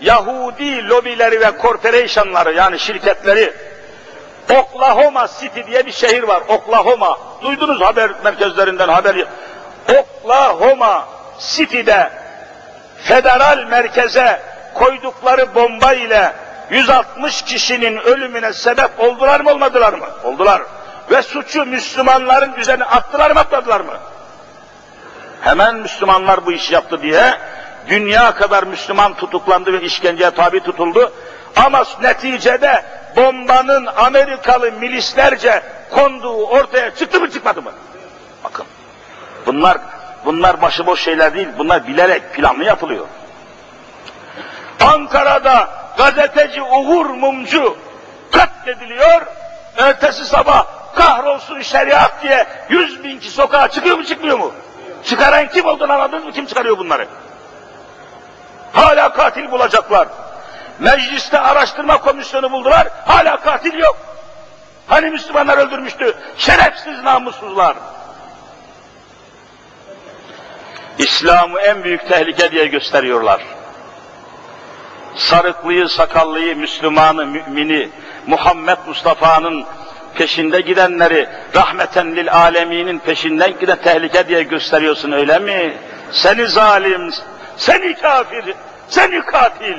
Yahudi 0.00 0.88
lobileri 0.88 1.40
ve 1.40 1.52
corporationları 1.62 2.52
yani 2.52 2.78
şirketleri 2.78 3.52
Oklahoma 4.50 5.28
City 5.40 5.60
diye 5.66 5.86
bir 5.86 5.92
şehir 5.92 6.22
var. 6.22 6.42
Oklahoma. 6.48 7.18
Duydunuz 7.42 7.80
haber 7.80 8.10
merkezlerinden 8.24 8.88
haber. 8.88 9.16
Oklahoma 9.98 11.08
City'de 11.40 12.10
federal 13.02 13.66
merkeze 13.70 14.42
koydukları 14.74 15.54
bomba 15.54 15.92
ile 15.92 16.32
160 16.70 17.42
kişinin 17.42 17.96
ölümüne 17.96 18.52
sebep 18.52 19.00
oldular 19.00 19.40
mı 19.40 19.50
olmadılar 19.50 19.92
mı? 19.92 20.06
Oldular. 20.24 20.62
Ve 21.10 21.22
suçu 21.22 21.66
Müslümanların 21.66 22.52
üzerine 22.52 22.84
attılar 22.84 23.30
mı 23.30 23.40
atmadılar 23.40 23.80
mı? 23.80 23.94
Hemen 25.40 25.74
Müslümanlar 25.74 26.46
bu 26.46 26.52
işi 26.52 26.74
yaptı 26.74 27.02
diye 27.02 27.38
dünya 27.88 28.34
kadar 28.34 28.62
Müslüman 28.62 29.14
tutuklandı 29.14 29.72
ve 29.72 29.80
işkenceye 29.80 30.30
tabi 30.30 30.60
tutuldu. 30.60 31.12
Ama 31.56 31.84
neticede 32.02 32.84
bombanın 33.16 33.86
Amerikalı 33.86 34.72
milislerce 34.72 35.62
konduğu 35.90 36.46
ortaya 36.46 36.94
çıktı 36.94 37.20
mı 37.20 37.30
çıkmadı 37.30 37.62
mı? 37.62 37.72
Bakın 38.44 38.66
bunlar 39.46 39.78
bunlar 40.24 40.62
başıboş 40.62 41.00
şeyler 41.00 41.34
değil. 41.34 41.48
Bunlar 41.58 41.86
bilerek 41.86 42.34
planlı 42.34 42.64
yapılıyor. 42.64 43.06
Ankara'da 44.80 45.68
gazeteci 45.96 46.62
Uğur 46.62 47.06
Mumcu 47.06 47.76
katlediliyor. 48.30 49.22
Ertesi 49.76 50.24
sabah 50.24 50.66
kahrolsun 50.94 51.60
şeriat 51.60 52.22
diye 52.22 52.46
yüz 52.68 53.04
bin 53.04 53.18
kişi 53.18 53.30
sokağa 53.30 53.68
çıkıyor 53.68 53.98
mu 53.98 54.04
çıkmıyor 54.04 54.38
mu? 54.38 54.52
Çıkaran 55.04 55.48
kim 55.48 55.66
olduğunu 55.66 55.92
anladınız 55.92 56.24
mı? 56.24 56.32
Kim 56.32 56.46
çıkarıyor 56.46 56.78
bunları? 56.78 57.06
Hala 58.76 59.12
katil 59.12 59.50
bulacaklar. 59.50 60.08
Mecliste 60.78 61.38
araştırma 61.38 62.00
komisyonu 62.00 62.52
buldular, 62.52 62.88
hala 63.04 63.40
katil 63.40 63.78
yok. 63.78 63.96
Hani 64.86 65.10
Müslümanlar 65.10 65.58
öldürmüştü? 65.58 66.14
Şerefsiz 66.36 67.02
namussuzlar. 67.02 67.76
İslam'ı 70.98 71.60
en 71.60 71.84
büyük 71.84 72.08
tehlike 72.08 72.50
diye 72.50 72.66
gösteriyorlar. 72.66 73.40
Sarıklıyı, 75.16 75.88
sakallıyı, 75.88 76.56
Müslümanı, 76.56 77.26
mümini, 77.26 77.88
Muhammed 78.26 78.78
Mustafa'nın 78.86 79.64
peşinde 80.14 80.60
gidenleri, 80.60 81.28
rahmeten 81.54 82.16
lil 82.16 82.32
aleminin 82.32 82.98
peşinden 82.98 83.58
giden 83.60 83.82
tehlike 83.82 84.28
diye 84.28 84.42
gösteriyorsun 84.42 85.12
öyle 85.12 85.38
mi? 85.38 85.76
Seni 86.12 86.46
zalim, 86.46 87.10
seni 87.56 87.94
kafir, 87.94 88.54
seni 88.88 89.24
katil. 89.24 89.78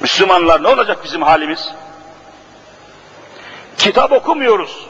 Müslümanlar 0.00 0.62
ne 0.62 0.68
olacak 0.68 0.98
bizim 1.04 1.22
halimiz? 1.22 1.72
Kitap 3.78 4.12
okumuyoruz. 4.12 4.86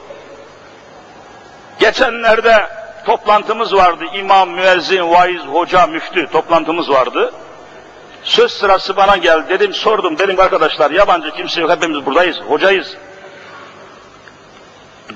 Geçenlerde 1.78 2.68
toplantımız 3.04 3.74
vardı. 3.74 4.04
İmam, 4.14 4.50
müezzin, 4.50 5.10
vaiz, 5.10 5.42
hoca, 5.42 5.86
müftü 5.86 6.26
toplantımız 6.26 6.90
vardı. 6.90 7.32
Söz 8.22 8.52
sırası 8.52 8.96
bana 8.96 9.16
geldi. 9.16 9.48
Dedim 9.48 9.74
sordum. 9.74 10.18
Dedim 10.18 10.40
arkadaşlar 10.40 10.90
yabancı 10.90 11.30
kimse 11.30 11.60
yok. 11.60 11.70
Hepimiz 11.70 12.06
buradayız. 12.06 12.40
Hocayız. 12.48 12.96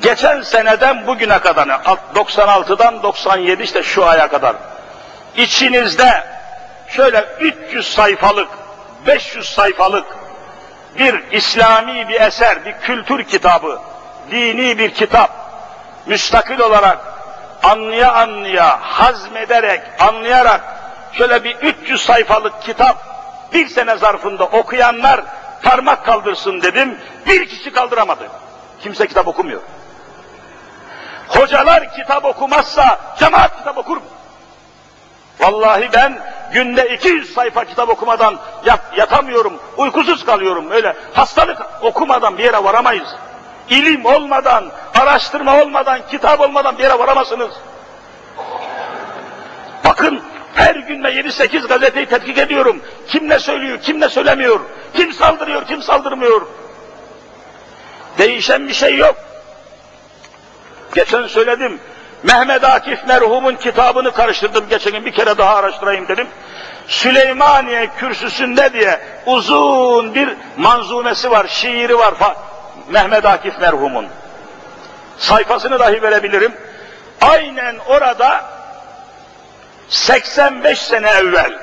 Geçen 0.02 0.40
seneden 0.40 1.06
bugüne 1.06 1.38
kadar 1.38 1.68
96'dan 2.14 3.02
97 3.02 3.62
işte 3.62 3.82
şu 3.82 4.06
aya 4.06 4.28
kadar 4.28 4.56
içinizde 5.36 6.24
şöyle 6.88 7.24
300 7.40 7.92
sayfalık 7.94 8.48
500 9.06 9.48
sayfalık 9.48 10.06
bir 10.98 11.32
İslami 11.32 12.08
bir 12.08 12.20
eser, 12.20 12.64
bir 12.64 12.72
kültür 12.72 13.24
kitabı, 13.24 13.80
dini 14.30 14.78
bir 14.78 14.90
kitap, 14.90 15.30
müstakil 16.06 16.60
olarak 16.60 16.98
anlaya 17.62 18.12
anlaya, 18.12 18.78
hazmederek, 18.80 19.80
anlayarak 20.00 20.60
şöyle 21.12 21.44
bir 21.44 21.56
300 21.56 22.02
sayfalık 22.02 22.62
kitap 22.62 22.96
bir 23.52 23.68
sene 23.68 23.96
zarfında 23.96 24.44
okuyanlar 24.44 25.20
parmak 25.62 26.04
kaldırsın 26.04 26.62
dedim, 26.62 26.98
bir 27.26 27.48
kişi 27.48 27.72
kaldıramadı. 27.72 28.28
Kimse 28.82 29.06
kitap 29.06 29.28
okumuyor. 29.28 29.60
Hocalar 31.28 31.94
kitap 31.94 32.24
okumazsa 32.24 33.00
cemaat 33.18 33.58
kitap 33.58 33.78
okur 33.78 33.96
mu? 33.96 34.02
Vallahi 35.40 35.88
ben 35.92 36.18
günde 36.52 36.94
200 36.94 37.34
sayfa 37.34 37.64
kitap 37.64 37.88
okumadan 37.88 38.38
yat, 38.64 38.80
yatamıyorum, 38.96 39.52
uykusuz 39.76 40.24
kalıyorum. 40.24 40.70
Öyle 40.70 40.96
hastalık 41.12 41.58
okumadan 41.82 42.38
bir 42.38 42.44
yere 42.44 42.64
varamayız. 42.64 43.08
İlim 43.70 44.06
olmadan, 44.06 44.64
araştırma 44.94 45.62
olmadan, 45.62 46.00
kitap 46.10 46.40
olmadan 46.40 46.78
bir 46.78 46.82
yere 46.82 46.98
varamazsınız. 46.98 47.50
Bakın 49.84 50.22
her 50.54 50.74
gün 50.74 51.04
ben 51.04 51.12
7-8 51.12 51.68
gazeteyi 51.68 52.06
tetkik 52.06 52.38
ediyorum. 52.38 52.82
Kim 53.08 53.28
ne 53.28 53.38
söylüyor, 53.38 53.78
kim 53.82 54.00
ne 54.00 54.08
söylemiyor, 54.08 54.60
kim 54.94 55.12
saldırıyor, 55.12 55.66
kim 55.66 55.82
saldırmıyor. 55.82 56.46
Değişen 58.18 58.68
bir 58.68 58.74
şey 58.74 58.96
yok. 58.96 59.16
Geçen 60.94 61.26
söyledim, 61.26 61.80
Mehmet 62.22 62.64
Akif 62.64 63.06
merhumun 63.06 63.54
kitabını 63.54 64.12
karıştırdım 64.12 64.68
geçen 64.68 64.92
gün 64.92 65.04
bir 65.04 65.12
kere 65.12 65.38
daha 65.38 65.56
araştırayım 65.56 66.08
dedim. 66.08 66.26
Süleymaniye 66.88 67.90
kürsüsünde 67.98 68.72
diye 68.72 69.00
uzun 69.26 70.14
bir 70.14 70.36
manzumesi 70.56 71.30
var, 71.30 71.46
şiiri 71.48 71.98
var 71.98 72.14
Mehmet 72.88 73.24
Akif 73.24 73.60
merhumun. 73.60 74.06
Sayfasını 75.18 75.78
dahi 75.78 76.02
verebilirim. 76.02 76.52
Aynen 77.20 77.76
orada 77.88 78.44
85 79.88 80.78
sene 80.78 81.10
evvel 81.10 81.58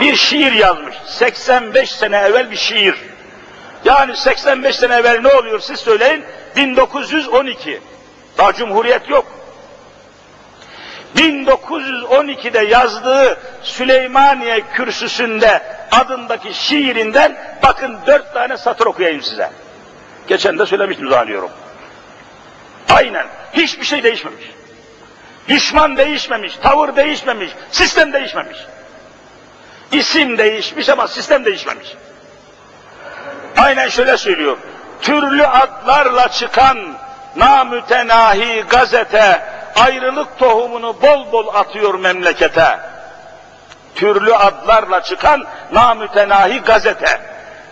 bir 0.00 0.16
şiir 0.16 0.52
yazmış. 0.52 0.94
85 1.06 1.90
sene 1.90 2.16
evvel 2.16 2.50
bir 2.50 2.56
şiir. 2.56 2.94
Yani 3.84 4.16
85 4.16 4.76
sene 4.76 4.94
evvel 4.94 5.20
ne 5.20 5.28
oluyor 5.28 5.60
siz 5.60 5.80
söyleyin? 5.80 6.24
1912. 6.56 7.80
Daha 8.38 8.52
cumhuriyet 8.52 9.08
yok. 9.08 9.26
1912'de 11.16 12.58
yazdığı 12.58 13.38
Süleymaniye 13.62 14.60
kürsüsünde 14.74 15.62
adındaki 15.90 16.54
şiirinden 16.54 17.58
bakın 17.62 17.98
dört 18.06 18.34
tane 18.34 18.56
satır 18.56 18.86
okuyayım 18.86 19.22
size. 19.22 19.50
Geçen 20.28 20.58
de 20.58 20.66
söylemiştim 20.66 21.10
zannediyorum. 21.10 21.50
Aynen. 22.90 23.26
Hiçbir 23.52 23.84
şey 23.84 24.02
değişmemiş. 24.02 24.50
Düşman 25.48 25.96
değişmemiş, 25.96 26.56
tavır 26.56 26.96
değişmemiş, 26.96 27.50
sistem 27.70 28.12
değişmemiş. 28.12 28.58
İsim 29.92 30.38
değişmiş 30.38 30.88
ama 30.88 31.08
sistem 31.08 31.44
değişmemiş. 31.44 31.88
Aynen 33.56 33.88
şöyle 33.88 34.16
söylüyor. 34.16 34.56
Türlü 35.02 35.46
adlarla 35.46 36.28
çıkan 36.28 36.78
namütenahi 37.36 38.64
gazete 38.68 39.42
ayrılık 39.76 40.38
tohumunu 40.38 41.02
bol 41.02 41.32
bol 41.32 41.54
atıyor 41.54 41.94
memlekete. 41.94 42.78
Türlü 43.94 44.34
adlarla 44.34 45.02
çıkan 45.02 45.44
namütenahi 45.72 46.60
gazete. 46.60 47.20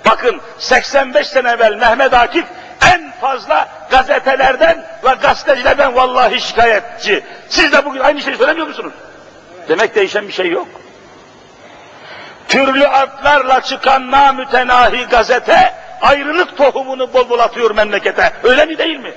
Bakın 0.07 0.41
85 0.59 1.27
sene 1.27 1.51
evvel 1.51 1.75
Mehmet 1.75 2.15
Akif 2.15 2.45
en 2.95 3.13
fazla 3.21 3.69
gazetelerden 3.91 4.85
ve 5.05 5.15
gazetecilerden 5.23 5.95
vallahi 5.95 6.41
şikayetçi. 6.41 7.25
Siz 7.49 7.73
de 7.73 7.85
bugün 7.85 8.01
aynı 8.01 8.23
şeyi 8.23 8.37
söylemiyor 8.37 8.67
musunuz? 8.67 8.93
Demek 9.69 9.95
değişen 9.95 10.29
bir 10.29 10.33
şey 10.33 10.51
yok. 10.51 10.69
Türlü 12.49 12.87
adlarla 12.87 13.61
çıkan 13.61 14.11
namütenahi 14.11 15.05
gazete 15.05 15.75
ayrılık 16.01 16.57
tohumunu 16.57 17.13
bol 17.13 17.29
bol 17.29 17.39
atıyor 17.39 17.71
memlekete. 17.71 18.33
Öyle 18.43 18.65
mi 18.65 18.79
değil 18.79 18.99
mi? 18.99 19.13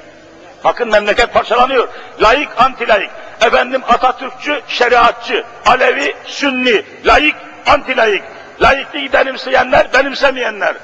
Bakın 0.63 0.91
memleket 0.91 1.33
parçalanıyor. 1.33 1.87
Layık, 2.21 2.49
anti-layık. 2.57 3.09
Efendim 3.41 3.81
Atatürkçü, 3.87 4.61
şeriatçı, 4.67 5.45
Alevi, 5.65 6.15
Sünni, 6.25 6.85
layık, 7.05 7.35
anti-layık. 7.65 8.23
Layıklığı 8.61 9.13
benimseyenler, 9.13 9.93
benimsemeyenler. 9.93 10.75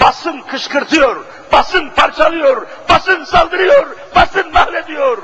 Basın 0.00 0.40
kışkırtıyor, 0.40 1.24
basın 1.52 1.90
parçalıyor, 1.90 2.66
basın 2.88 3.24
saldırıyor, 3.24 3.96
basın 4.14 4.52
mahvediyor. 4.52 5.18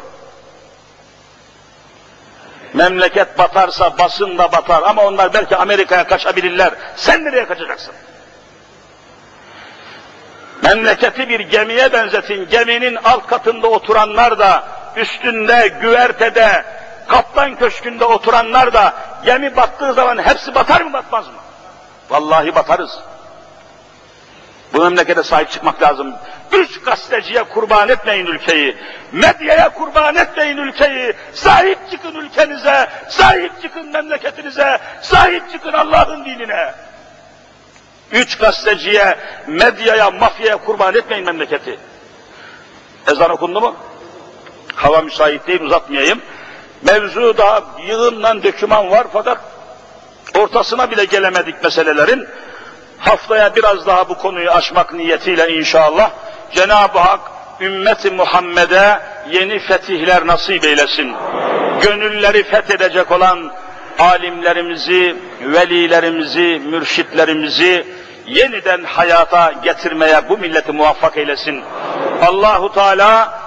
Memleket 2.74 3.38
batarsa 3.38 3.98
basın 3.98 4.38
da 4.38 4.52
batar 4.52 4.82
ama 4.82 5.02
onlar 5.02 5.34
belki 5.34 5.56
Amerika'ya 5.56 6.06
kaçabilirler. 6.06 6.74
Sen 6.96 7.24
nereye 7.24 7.46
kaçacaksın? 7.46 7.94
Memleketi 10.70 11.28
bir 11.28 11.40
gemiye 11.40 11.92
benzetin. 11.92 12.48
Geminin 12.48 12.98
alt 13.04 13.26
katında 13.26 13.68
oturanlar 13.68 14.38
da, 14.38 14.64
üstünde, 14.96 15.68
güvertede, 15.82 16.64
kaptan 17.08 17.56
köşkünde 17.56 18.04
oturanlar 18.04 18.72
da 18.72 18.94
gemi 19.24 19.56
battığı 19.56 19.94
zaman 19.94 20.18
hepsi 20.18 20.54
batar 20.54 20.80
mı 20.80 20.92
batmaz 20.92 21.26
mı? 21.26 21.32
Vallahi 22.10 22.54
batarız. 22.54 22.98
Bu 24.72 24.82
memlekete 24.82 25.22
sahip 25.22 25.50
çıkmak 25.50 25.82
lazım. 25.82 26.14
Üç 26.52 26.80
gazeteciye 26.80 27.42
kurban 27.42 27.88
etmeyin 27.88 28.26
ülkeyi. 28.26 28.76
Medyaya 29.12 29.68
kurban 29.68 30.16
etmeyin 30.16 30.56
ülkeyi. 30.56 31.12
Sahip 31.32 31.78
çıkın 31.90 32.14
ülkenize, 32.14 32.88
sahip 33.08 33.62
çıkın 33.62 33.92
memleketinize, 33.92 34.78
sahip 35.02 35.50
çıkın 35.52 35.72
Allah'ın 35.72 36.24
dinine. 36.24 36.74
Üç 38.12 38.38
gazeteciye, 38.38 39.18
medyaya, 39.46 40.10
mafyaya 40.10 40.56
kurban 40.56 40.94
etmeyin 40.94 41.24
memleketi. 41.24 41.78
Ezan 43.12 43.30
okundu 43.30 43.60
mu? 43.60 43.76
Hava 44.74 45.00
müsait 45.00 45.46
değil, 45.46 45.60
uzatmayayım. 45.60 46.22
Mevzu 46.82 47.38
daha 47.38 47.62
yığından 47.86 48.42
döküman 48.42 48.90
var 48.90 49.06
fakat 49.12 49.38
ortasına 50.38 50.90
bile 50.90 51.04
gelemedik 51.04 51.64
meselelerin. 51.64 52.28
Haftaya 52.98 53.56
biraz 53.56 53.86
daha 53.86 54.08
bu 54.08 54.14
konuyu 54.14 54.50
açmak 54.50 54.92
niyetiyle 54.92 55.48
inşallah 55.48 56.10
Cenab-ı 56.54 56.98
Hak 56.98 57.20
ümmeti 57.60 58.10
Muhammed'e 58.10 59.00
yeni 59.30 59.58
fetihler 59.58 60.26
nasip 60.26 60.64
eylesin. 60.64 61.14
Gönülleri 61.82 62.42
fethedecek 62.42 63.10
olan 63.10 63.52
alimlerimizi, 63.98 65.16
velilerimizi, 65.40 66.62
mürşitlerimizi 66.66 67.86
yeniden 68.30 68.84
hayata 68.84 69.52
getirmeye 69.64 70.28
bu 70.28 70.38
milleti 70.38 70.72
muvaffak 70.72 71.16
eylesin. 71.16 71.62
Allahu 72.26 72.72
Teala 72.72 73.40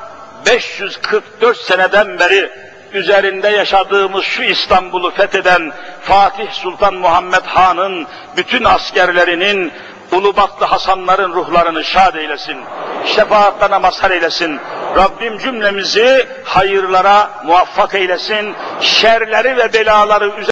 544 0.45 1.57
seneden 1.57 2.19
beri 2.19 2.49
üzerinde 2.93 3.49
yaşadığımız 3.49 4.23
şu 4.23 4.43
İstanbul'u 4.43 5.11
fetheden 5.11 5.71
Fatih 6.01 6.51
Sultan 6.51 6.93
Muhammed 6.93 7.43
Han'ın 7.45 8.07
bütün 8.37 8.63
askerlerinin 8.63 9.71
Ulubatlı 10.11 10.65
Hasanların 10.65 11.33
ruhlarını 11.33 11.83
şad 11.83 12.15
eylesin. 12.15 12.57
Şefaatlerine 13.05 13.77
mazhar 13.77 14.11
eylesin. 14.11 14.59
Rabbim 14.95 15.37
cümlemizi 15.37 16.27
hayırlara 16.43 17.29
muvaffak 17.45 17.95
eylesin. 17.95 18.55
Şerleri 18.81 19.57
ve 19.57 19.73
belaları 19.73 20.27
üzerine 20.27 20.43